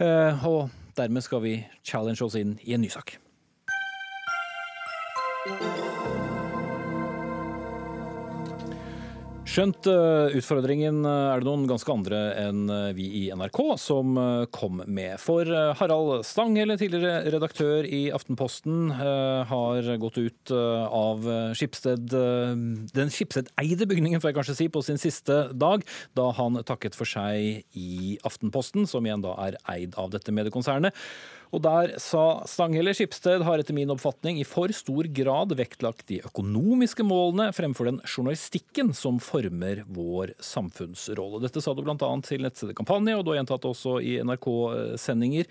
[0.00, 3.18] Og dermed skal vi challenge oss inn i en ny sak.
[9.52, 14.14] Skjønt eh, utfordringen eh, er det noen ganske andre enn eh, vi i NRK som
[14.54, 15.16] kom med.
[15.18, 21.26] For Harald Stanghelle, tidligere redaktør i Aftenposten, har gått ut av
[21.58, 22.06] Skipsted,
[22.94, 25.82] den Skipsted-eide bygningen, får jeg kanskje si, på sin siste dag,
[26.14, 30.94] da han takket for seg i Aftenposten, som igjen da er eid av dette mediekonsernet.
[31.52, 36.22] Og der sa Stanghelle Skipsted har etter min oppfatning i for stor grad vektlagt de
[36.24, 41.42] økonomiske målene fremfor den journalistikken som former vår samfunnsrolle.
[41.44, 41.98] Dette sa du bl.a.
[42.24, 45.50] til nettstedet Kampanje, og du har gjentatt også i NRK-sendinger.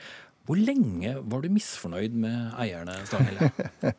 [0.49, 3.51] Hvor lenge var du misfornøyd med eierne, Stanghelle?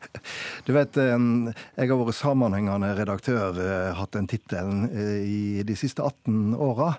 [0.67, 6.03] du vet, jeg har vært sammenhengende redaktør, eh, hatt den tittelen eh, i de siste
[6.03, 6.97] 18 åra.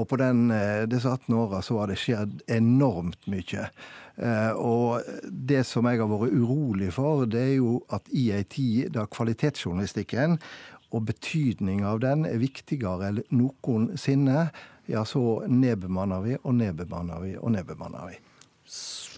[0.00, 3.68] Og på den, eh, disse 18 åra så har det skjedd enormt mye.
[4.16, 8.44] Eh, og det som jeg har vært urolig for, det er jo at i ei
[8.48, 10.38] tid da kvalitetsjournalistikken
[10.94, 14.48] og betydninga av den er viktigere enn noensinne,
[14.86, 18.20] ja, så nedbemanner vi og nedbemanner vi og nedbemanner vi.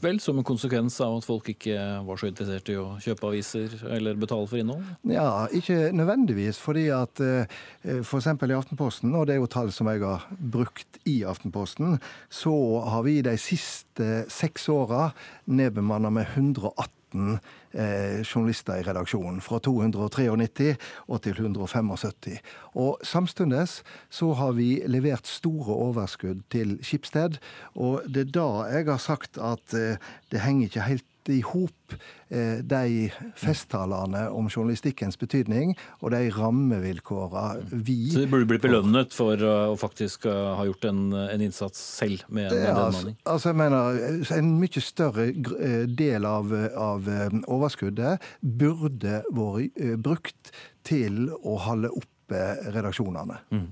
[0.04, 1.76] Vel som en konsekvens av at folk ikke
[2.06, 4.84] var så interessert i å kjøpe aviser eller betale for innhold?
[5.10, 6.60] Ja, ikke nødvendigvis.
[6.62, 8.28] Fordi at f.eks.
[8.38, 11.98] For i Aftenposten, og det er jo tall som jeg har brukt i Aftenposten,
[12.30, 12.54] så
[12.88, 15.10] har vi de siste seks åra
[15.50, 17.38] nedbemanna med 118 18
[17.72, 19.40] eh, journalister i redaksjonen.
[19.44, 20.76] Fra 293
[21.08, 22.38] og til 175.
[22.74, 23.66] Og Samtidig
[24.10, 27.38] så har vi levert store overskudd til Skipsted.
[27.74, 29.98] Og det er da jeg har sagt at eh,
[30.32, 31.94] det henger ikke helt i hop
[32.30, 33.08] eh, de
[33.38, 39.76] festtalene om journalistikkens betydning og de rammevilkårene vi Så de burde blitt belønnet for å
[39.80, 44.02] faktisk uh, ha gjort en, en innsats selv med, med ja, altså, altså, jeg mener,
[44.38, 47.08] En mye større eh, del av, av
[47.46, 50.52] overskuddet burde vært brukt
[50.86, 53.38] til å holde opp redaksjonene.
[53.54, 53.68] Mm.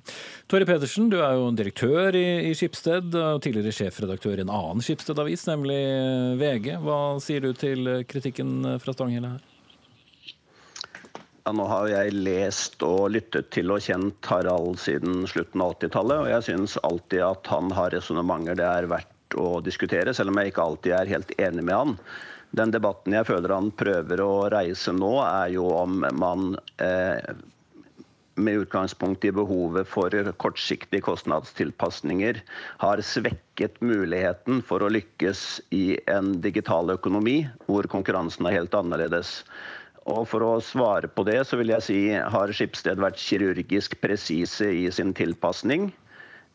[0.50, 4.84] Torje Pedersen, du er jo direktør i, i Skipsted og tidligere sjefredaktør i en annen
[4.84, 5.80] Skipsted-avis, nemlig
[6.40, 6.72] VG.
[6.84, 9.52] Hva sier du til kritikken fra Stanghelle her?
[11.46, 16.24] Ja, nå har jeg lest og lyttet til og kjent Harald siden slutten av 80-tallet,
[16.24, 20.40] og jeg syns alltid at han har resonnementer det er verdt å diskutere, selv om
[20.40, 21.94] jeg ikke alltid er helt enig med han.
[22.58, 27.22] Den debatten jeg føler han prøver å reise nå, er jo om man eh,
[28.36, 30.12] med utgangspunkt i behovet for
[30.42, 32.40] kortsiktige kostnadstilpasninger
[32.82, 35.42] har svekket muligheten for å lykkes
[35.74, 39.40] i en digital økonomi hvor konkurransen er helt annerledes.
[40.06, 44.68] Og For å svare på det så vil jeg si har Skipsted vært kirurgisk presise
[44.70, 45.88] i sin tilpasning?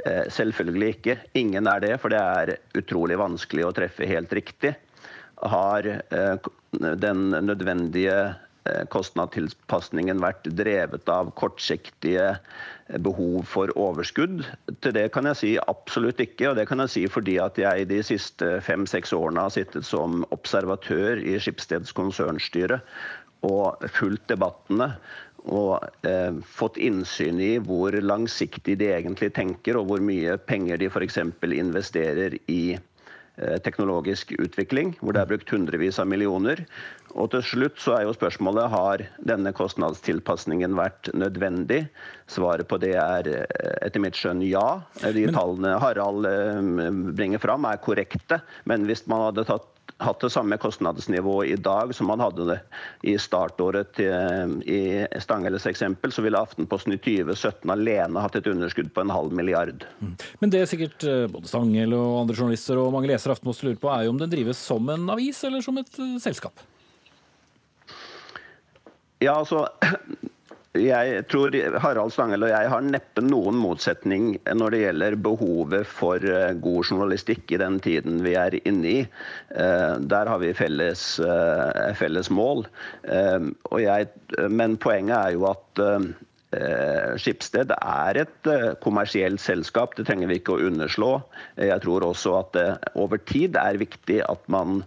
[0.06, 1.18] Eh, selvfølgelig ikke.
[1.38, 4.72] Ingen er det, for det er utrolig vanskelig å treffe helt riktig.
[5.42, 8.16] Har eh, den nødvendige
[8.94, 14.44] kostnadstilpasningen vært drevet av kortsiktige eh, behov for overskudd?
[14.84, 16.52] Til det kan jeg si absolutt ikke.
[16.52, 20.22] Og det kan jeg si fordi at jeg de siste fem-seks årene har sittet som
[20.36, 22.82] observatør i Skipsteds konsernstyre
[23.48, 24.94] og fulgt debattene.
[25.42, 30.92] Og eh, fått innsyn i hvor langsiktig de egentlig tenker, og hvor mye penger de
[30.92, 31.18] f.eks.
[31.50, 32.91] investerer i Eh,
[33.64, 36.60] teknologisk utvikling, hvor det er brukt hundrevis av millioner.
[37.20, 41.84] Og til slutt så er jo spørsmålet har denne kostnadstilpasningen vært nødvendig.
[42.32, 44.82] Svaret på det er eh, etter mitt skjønn ja.
[45.02, 46.62] De tallene Harald eh,
[47.18, 48.42] bringer fram er korrekte.
[48.70, 49.68] Men hvis man hadde tatt
[50.02, 52.58] hatt det samme kostnadsnivået i dag som man hadde det
[53.08, 58.92] i startåret til, i Stanghelles eksempel, så ville Aftenposten i 2017 alene hatt et underskudd
[58.96, 59.86] på en halv milliard.
[60.02, 60.16] Mm.
[60.42, 63.82] Men det er sikkert eh, både Stanghelle og andre journalister og mange lesere Aftenposten lurer
[63.82, 66.66] på, er jo om den drives som en avis eller som et uh, selskap?
[69.22, 69.68] Ja, altså
[70.80, 71.52] jeg tror
[71.84, 76.88] Harald Stangel og jeg har neppe noen motsetning når det gjelder behovet for eh, god
[76.88, 79.02] journalistikk i den tiden vi er inne i.
[79.52, 82.64] Eh, der har vi felles, eh, felles mål.
[83.04, 84.08] Jeg,
[84.48, 85.82] men poenget er jo at
[87.22, 88.48] Skipsted er et
[88.84, 91.12] kommersielt selskap, det trenger vi ikke å underslå.
[91.56, 92.66] Jeg tror også at det
[93.00, 94.82] over tid er viktig at man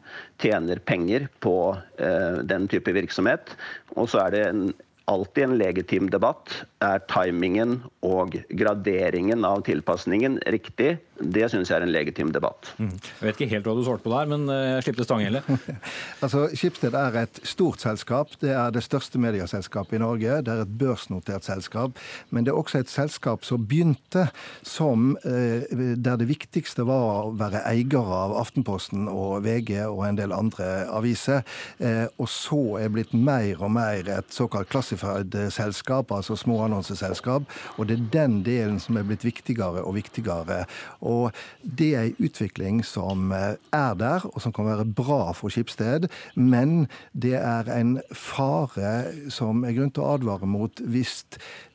[0.45, 1.57] tjener penger på
[1.97, 3.57] den type virksomhet.
[3.97, 4.67] Og så er det en,
[5.05, 6.65] alltid en legitim debatt.
[6.85, 10.99] Er timingen og graderingen av tilpasningen riktig?
[11.15, 12.73] Det syns jeg er en legitim debatt.
[12.81, 15.79] Jeg vet ikke helt hva du svarte på der, men eh, jeg slipp stangen, Stanghelle.
[16.25, 18.33] Altså, Schibsted er et stort selskap.
[18.43, 20.41] Det er det største medieselskapet i Norge.
[20.43, 22.01] Det er et børsnotert selskap.
[22.35, 24.27] Men det er også et selskap som begynte
[24.67, 30.19] som eh, der det viktigste var å være eier av Aftenposten og VG og en
[30.19, 31.45] del andre aviser.
[31.79, 36.35] Eh, og så er blitt mer og mer et såkalt classified selskap, altså
[36.75, 37.47] småannonseselskap.
[37.79, 40.65] Og det er den delen som er blitt viktigere og viktigere.
[41.01, 45.53] Og det er en utvikling som eh, er der, og som kan være bra for
[45.53, 46.09] Skipsted.
[46.35, 51.25] Men det er en fare som er grunn til å advare mot hvis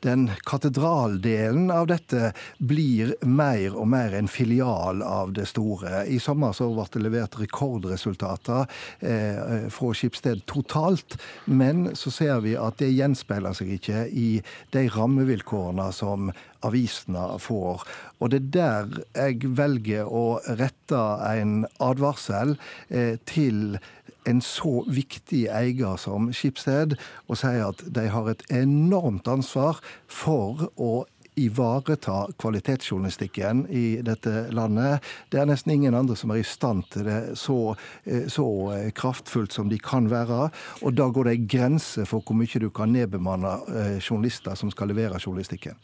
[0.04, 6.04] den katedraldelen av dette blir mer og mer en filial av det store.
[6.08, 8.66] I sommer så ble det levert rekordresultater
[9.00, 14.28] eh, fra Skipsted totalt, men så ser vi at det gjenspeiler seg ikke i
[14.74, 16.30] de rammevilkårene som
[16.66, 17.84] avisene får.
[18.20, 22.56] Og det er der jeg velger å rette en advarsel
[22.88, 23.78] eh, til
[24.28, 26.96] en så viktig eier som Skipsted,
[27.28, 30.92] og sier at de har et enormt ansvar for å
[31.44, 35.04] ivareta kvalitetsjournalistikken i dette landet.
[35.30, 38.90] Det er nesten ingen andre som er i stand til det så, eh, så eh,
[38.96, 40.50] kraftfullt som de kan være.
[40.82, 44.72] Og da går det ei grense for hvor mye du kan nedbemanne eh, journalister som
[44.72, 45.78] skal levere journalistikken.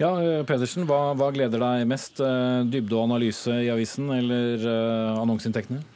[0.00, 0.08] Ja,
[0.42, 2.18] Pedersen, hva, hva gleder deg mest?
[2.18, 4.64] Dybde og analyse i avisen eller
[5.20, 5.93] annonseinntektene?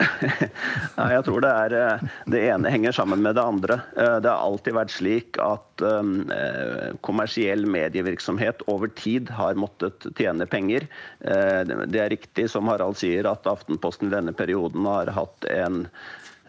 [0.00, 3.80] Nei, jeg tror det er eh, Det ene henger sammen med det andre.
[3.96, 10.46] Eh, Det har alltid vært slik at eh, kommersiell medievirksomhet over tid har måttet tjene
[10.50, 10.86] penger.
[11.20, 15.84] Det er riktig som Harald sier at Aftenposten i denne perioden har hatt en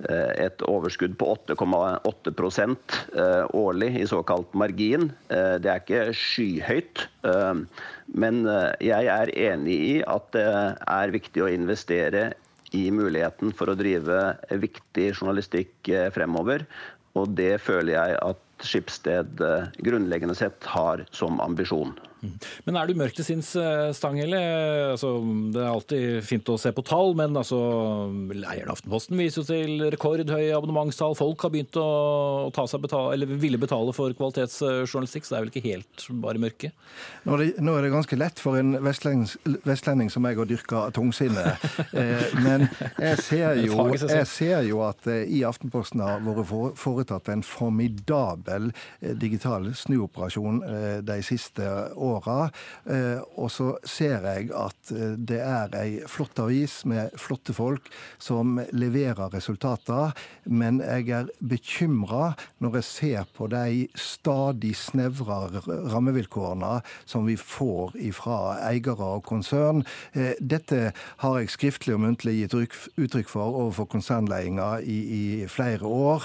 [0.02, 5.12] et overskudd på 8,8 eh, årlig i såkalt margin.
[5.30, 7.04] Det er ikke skyhøyt.
[8.10, 8.40] Men
[8.82, 12.32] jeg er enig i at det er viktig å investere
[12.78, 14.22] i muligheten for å drive
[14.62, 16.66] viktig journalistikk eh, fremover.
[17.20, 21.96] Og det føler jeg at Skipsted eh, grunnleggende sett har som ambisjon.
[22.68, 24.40] Men er du mørk til sinns, eh, Stanghelle?
[24.94, 25.16] Altså,
[25.54, 27.58] det er alltid fint å se på tall, men altså,
[28.30, 31.18] eieren av Aftenposten viser jo til rekordhøye abonnementstall.
[31.18, 35.46] Folk har begynt å ta seg betale, eller ville betale for kvalitetsjournalistikk, så det er
[35.46, 36.72] vel ikke helt bare mørke?
[37.26, 40.48] Nå er, det, nå er det ganske lett for en vestlending, vestlending som meg å
[40.50, 41.58] dyrke tungsinnet.
[41.92, 42.64] Eh, men
[43.02, 48.70] jeg ser, jo, jeg ser jo at eh, i Aftenposten har vært foretatt en formidabel
[49.20, 50.62] digital snuoperasjon
[51.06, 51.68] de siste
[52.12, 52.50] åra.
[52.86, 57.90] Eh, og så ser jeg at eh, det er ei flott avis med flotte folk
[58.22, 60.16] som leverer resultater.
[60.46, 62.34] Men jeg er bekymra
[62.64, 68.40] når jeg ser på de stadig snevrere rammevilkårene som vi får fra
[68.70, 69.84] eiere og konsern.
[70.14, 70.92] Eh, Dette
[71.24, 74.32] har jeg skriftlig og muntlig gitt uttrykk- for overfor konsernledelsen
[74.88, 76.24] i, i flere år.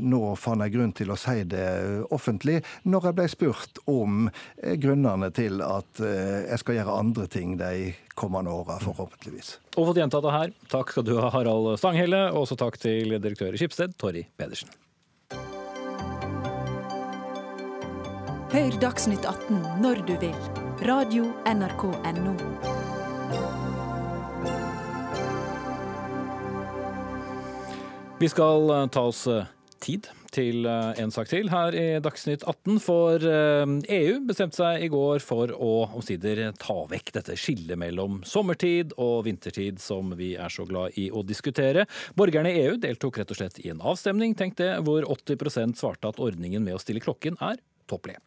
[0.00, 1.66] Nå fant jeg grunn til å si det
[2.14, 7.26] offentlig når jeg ble spurt om eh, grunnene til at eh, jeg skal gjøre andre
[7.30, 9.56] ting de kommende åra, forhåpentligvis.
[9.76, 10.54] Og fått gjentatt det her.
[10.72, 14.72] Takk skal du ha, Harald Stanghelle, og også takk til direktør i Skipsted, Torry Pedersen.
[18.50, 20.34] Hør Dagsnytt 18 når du vil.
[20.88, 22.34] Radio NRK Radio.nrk.no.
[28.20, 29.46] Vi skal eh, ta oss eh,
[29.80, 32.78] tid til eh, en sak til her i Dagsnytt 18.
[32.82, 38.20] For eh, EU bestemte seg i går for å omsider ta vekk dette skillet mellom
[38.26, 41.86] sommertid og vintertid som vi er så glad i å diskutere.
[42.18, 46.10] Borgerne i EU deltok rett og slett i en avstemning, tenk det, hvor 80% svarte
[46.10, 47.60] at ordningen med å stille klokken er
[47.90, 48.18] topplig.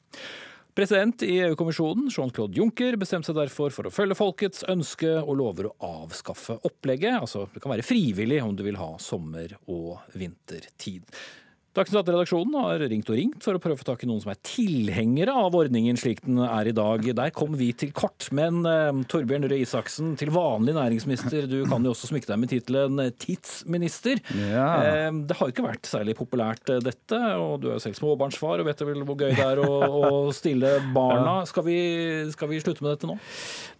[0.74, 5.68] President i EU-kommisjonen, Jean-Claude Juncker, bestemte seg derfor for å følge folkets ønske og lover
[5.70, 7.20] å avskaffe opplegget.
[7.20, 11.06] Altså, det kan være frivillig om du vil ha sommer- og vintertid.
[11.74, 14.30] Dagsnytt 18-redaksjonen har ringt og ringt for å prøve å få tak i noen som
[14.30, 17.08] er tilhengere av ordningen slik den er i dag.
[17.18, 18.28] Der kom vi til kort.
[18.30, 22.52] Men eh, Torbjørn Røe Isaksen, til vanlig næringsminister, du kan jo også smykke deg med
[22.52, 24.22] tittelen tidsminister.
[24.38, 24.68] Ja.
[24.86, 27.98] Eh, det har jo ikke vært særlig populært eh, dette, og du er jo selv
[27.98, 31.40] småbarnsfar og vet vel hvor gøy det er å, å stille barna.
[31.50, 31.80] Skal, vi,
[32.36, 33.18] skal vi slutte med dette nå?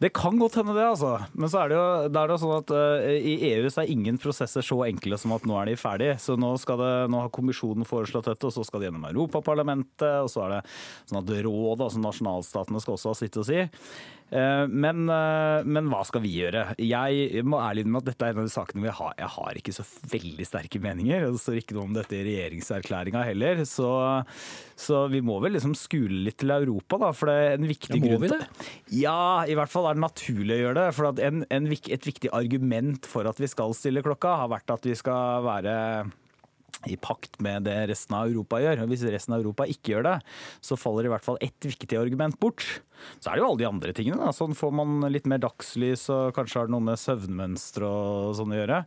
[0.02, 1.14] Det kan godt hende det, altså.
[1.38, 2.76] Men så er det jo, det er jo sånn at
[3.22, 6.12] i EU så er ingen prosesser så enkle som at nå er de ferdig.
[6.26, 9.08] Så nå, skal det, nå har kommisjonen EU-kommisjonen foreslått dette, og så skal det gjennom
[9.12, 10.62] Europaparlamentet, og så er det
[11.10, 13.62] sånn at rådet, altså nasjonalstatene, skal også ha sitt å si.
[14.34, 16.74] Eh, men, eh, men, hva skal vi gjøre?
[16.82, 19.32] Jeg må ærlig innrømme at dette er en av de sakene hvor jeg har, jeg
[19.36, 21.28] har ikke så veldig sterke meninger.
[21.28, 23.64] Det står ikke noe om dette i regjeringserklæringa heller.
[23.70, 23.92] Så,
[24.80, 27.12] så, vi må vel liksom skule litt til Europa, da.
[27.14, 28.42] For det er en viktig ja, må grunn vi det?
[29.04, 30.90] Ja, i hvert fall er det naturlig å gjøre det.
[30.98, 34.90] For en, en, et viktig argument for at vi skal stille klokka, har vært at
[34.90, 35.78] vi skal være
[36.90, 38.84] i pakt med det resten av Europa gjør.
[38.84, 40.16] Og Hvis resten av Europa ikke gjør det,
[40.64, 42.66] så faller i hvert fall ett viktig argument bort.
[43.20, 44.20] Så er det jo alle de andre tingene.
[44.22, 44.34] Da.
[44.36, 48.56] Sånn får man litt mer dagslys, og kanskje har det noe med søvnmønstre og sånn
[48.56, 48.82] å gjøre.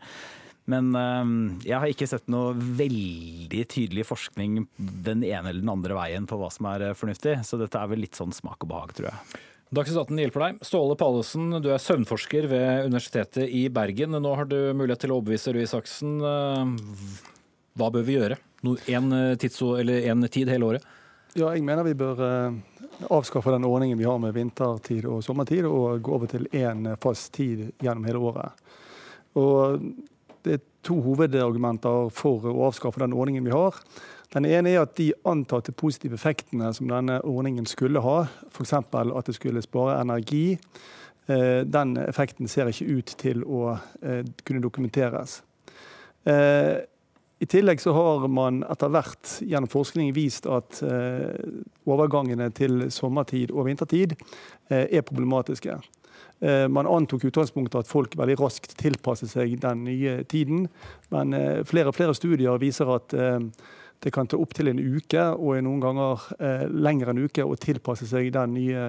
[0.67, 5.95] Men øh, jeg har ikke sett noe veldig tydelig forskning den ene eller den andre
[5.95, 7.39] veien på hva som er eh, fornuftig.
[7.47, 9.45] Så dette er vel litt sånn smak og behag, tror jeg.
[9.77, 10.59] Dagsnytt 18 hjelper deg.
[10.67, 14.15] Ståle Pallesen, du er søvnforsker ved Universitetet i Bergen.
[14.23, 16.21] Nå har du mulighet til å overbevise Røe Isaksen.
[17.77, 18.39] Hva bør vi gjøre?
[18.89, 20.85] En, eh, tid hele året?
[21.37, 22.55] Ja, jeg mener vi bør eh,
[23.13, 27.35] avskaffe den ordningen vi har med vintertid og sommertid, og gå over til én fast
[27.35, 28.65] tid gjennom hele året.
[29.37, 29.83] Og
[30.43, 33.77] det er to hovedargumenter for å avskaffe den ordningen vi har.
[34.33, 38.73] Den ene er at de antatte positive effektene som denne ordningen skulle ha, f.eks.
[38.73, 40.57] at det skulle spare energi,
[41.29, 45.43] eh, den effekten ser ikke ut til å kunne dokumenteres.
[47.39, 51.37] I tillegg så har man etter hvert gjennom forskning vist at eh,
[51.85, 55.77] overgangene til sommertid og vintertid eh, er problematiske.
[56.41, 60.71] Eh, man antok utgangspunktet at folk veldig raskt tilpasser seg den nye tiden,
[61.13, 61.37] men
[61.69, 63.13] flere og flere studier viser at
[64.05, 68.09] det kan ta opptil en uke, og noen ganger eh, lenger en uke, å tilpasse
[68.11, 68.85] seg den nye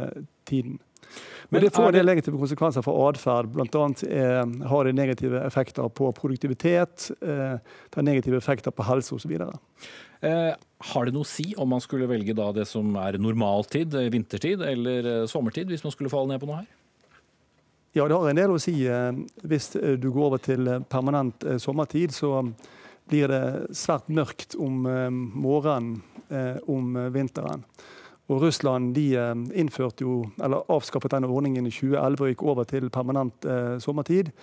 [0.48, 0.80] tiden.
[1.50, 3.48] Men det får en del negative konsekvenser for atferd.
[3.54, 3.86] Bl.a.
[4.08, 4.42] Eh,
[4.72, 9.38] har det negative effekter på produktivitet, eh, det har negative effekter på helse osv.
[10.22, 10.54] Eh,
[10.94, 14.62] har det noe å si om man skulle velge det som er normaltid, eh, vintertid,
[14.66, 16.72] eller eh, sommertid, hvis man skulle falle ned på noe her?
[17.94, 18.76] Ja, det har en del å si.
[19.42, 22.44] Hvis du går over til permanent sommertid, så
[23.10, 24.84] blir det svært mørkt om
[25.34, 26.04] morgenen
[26.70, 27.64] om vinteren.
[28.28, 32.68] Og Russland de eh, innførte jo, eller avskaffet denne ordningen i 2011 og gikk over
[32.68, 34.34] til permanent eh, sommertid.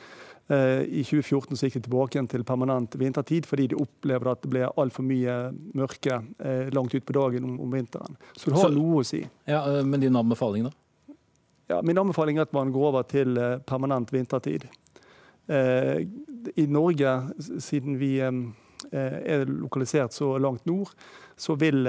[0.48, 4.42] Eh, I 2014 så gikk de tilbake igjen til permanent vintertid fordi de opplevde at
[4.44, 5.36] det ble altfor mye
[5.72, 8.18] mørke eh, langt utpå dagen om, om, vinteren.
[8.36, 9.22] Så det har så, noe å si.
[9.48, 11.14] Ja, eh, Men din anbefaling, da?
[11.72, 14.68] Ja, Min anbefaling er at man går over til eh, permanent vintertid.
[15.44, 17.10] I Norge,
[17.60, 20.94] siden vi er lokalisert så langt nord,
[21.36, 21.84] så vil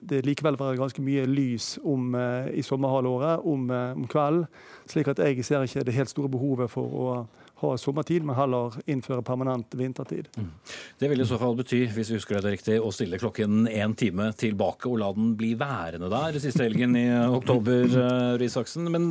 [0.00, 4.46] det likevel være ganske mye lys om, eh, i sommerhalvåret om, eh, om, kvelden.
[4.86, 7.26] slik at jeg ser ikke det helt store behovet for å
[7.56, 10.28] ha sommertid, men heller innføre permanent vintertid.
[10.36, 10.50] Mm.
[10.98, 13.96] Det vil i så fall bety, hvis vi husker det riktig, å stille klokken én
[13.96, 18.90] time tilbake og la den bli værende der siste helgen i oktober, Røe Isaksen.
[18.92, 19.10] Men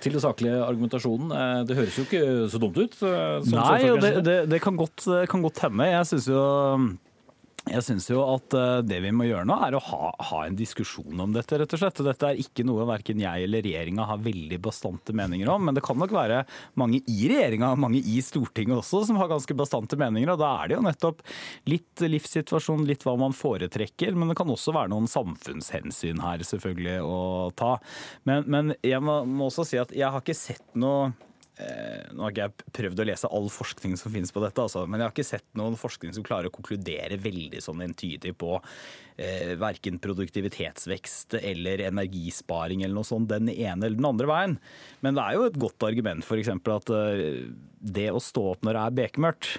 [0.00, 1.66] til det saklige argumentasjonen.
[1.66, 2.94] Det høres jo ikke så dumt ut?
[3.50, 5.90] Nei, og det, det, det, kan godt, kan godt hende.
[5.90, 6.42] Jeg syns jo
[7.72, 10.56] jeg syns jo at eh, det vi må gjøre nå, er å ha, ha, en
[10.58, 12.02] diskusjon om dette, rett og slett.
[12.06, 15.68] Dette er ikke noe verken jeg eller regjeringa har veldig bastante meninger om.
[15.68, 16.42] Men det kan nok være
[16.80, 20.32] mange i regjeringa og mange i Stortinget også som har ganske bastante meninger.
[20.34, 21.22] Og da er det jo nettopp
[21.70, 24.16] litt livssituasjon, litt hva man foretrekker.
[24.18, 27.22] Men det kan også være noen samfunnshensyn her selvfølgelig å
[27.58, 27.76] ta.
[28.28, 31.10] Men, men jeg må, må også si at jeg har ikke sett noe
[32.14, 35.00] nå har ikke jeg prøvd å lese all forskning som finnes på dette, altså, men
[35.00, 39.54] jeg har ikke sett noen forskning som klarer å konkludere veldig sånn entydig på eh,
[39.58, 44.56] verken produktivitetsvekst eller energisparing eller noe sånt den ene eller den andre veien.
[45.04, 46.52] Men det er jo et godt argument f.eks.
[46.54, 47.48] at eh,
[47.78, 49.52] det å stå opp når det er bekmørkt,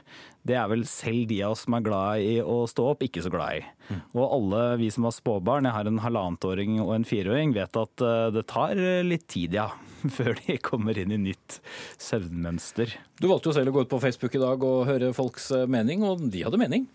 [0.47, 3.23] det er vel selv de av oss som er glad i å stå opp, ikke
[3.25, 3.63] så glad i.
[3.89, 3.99] Mm.
[4.15, 8.05] Og alle vi som har spåbarn, jeg har en halvannetåring og en fireåring, vet at
[8.05, 9.69] eh, det tar litt tid, ja
[10.17, 11.59] før de kommer inn i nytt
[12.01, 12.95] søvnmønster.
[13.19, 15.67] Du valgte jo selv å gå ut på Facebook i dag og høre folks eh,
[15.69, 16.87] mening, og de hadde mening?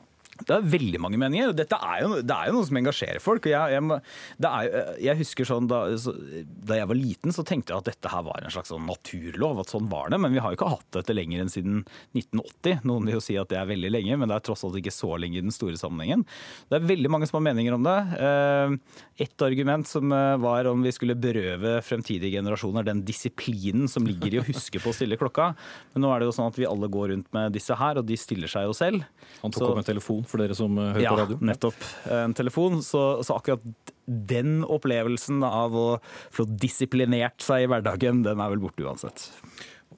[0.43, 1.53] Det er veldig mange meninger.
[1.55, 3.47] Dette er jo, det er jo noe som engasjerer folk.
[3.47, 4.01] Jeg, jeg,
[4.49, 8.25] er, jeg husker sånn da, da, jeg var liten, så tenkte jeg at dette her
[8.27, 9.63] var en slags sånn naturlov.
[9.63, 11.85] at sånn var det, Men vi har jo ikke hatt dette lenger enn siden
[12.19, 12.83] 1980.
[12.91, 14.95] Noen vil jo si at det er veldig lenge, men det er tross alt ikke
[14.95, 16.27] så lenge i den store sammenhengen.
[16.69, 17.97] Det er veldig mange som har meninger om det.
[18.27, 24.07] Eh, et argument som eh, var om vi skulle berøve fremtidige generasjoner den disiplinen som
[24.09, 25.53] ligger i å huske på å stille klokka.
[25.95, 28.09] Men nå er det jo sånn at vi alle går rundt med disse her, og
[28.09, 29.07] de stiller seg jo selv.
[29.45, 31.39] Han tok så, opp en telefon for dere som eh, hører ja, på radio?
[31.41, 31.89] Ja, nettopp.
[32.19, 32.81] En telefon.
[32.85, 35.89] Så, så, akkurat den opplevelsen av å
[36.35, 39.29] få disiplinert seg i hverdagen, den er vel borte uansett.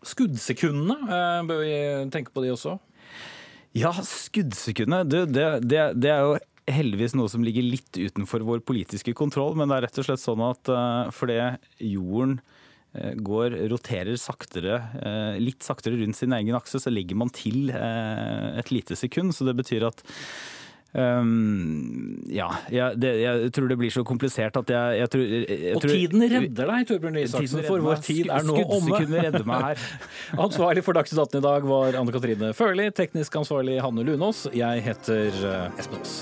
[0.06, 1.78] Skuddsekundene, eh, bør vi
[2.14, 2.76] tenke på de også?
[3.76, 5.04] Ja, skuddsekundene.
[5.08, 9.54] Det, det, det, det er jo heldigvis noe som ligger litt utenfor vår politiske kontroll,
[9.58, 11.38] men det er rett og slett sånn at uh, fordi
[11.92, 12.40] jorden
[13.16, 18.70] går, roterer saktere, uh, litt saktere rundt sin egen akse, så legger man til et
[18.72, 19.34] lite sekund.
[19.36, 20.04] Så det betyr at
[20.96, 25.74] Um, ja, jeg, det, jeg, tror det blir så komplisert at jeg, jeg tror jeg
[25.76, 29.02] Og tiden redder deg, Torbjørn Isaksen, for vår tid er nå omme.
[29.50, 29.84] meg her.
[30.46, 34.46] ansvarlig for Dagsnytt 18 i dag var Anne Katrine Førli, teknisk ansvarlig Hanne Lunås.
[34.56, 36.18] Jeg heter Espen Aas.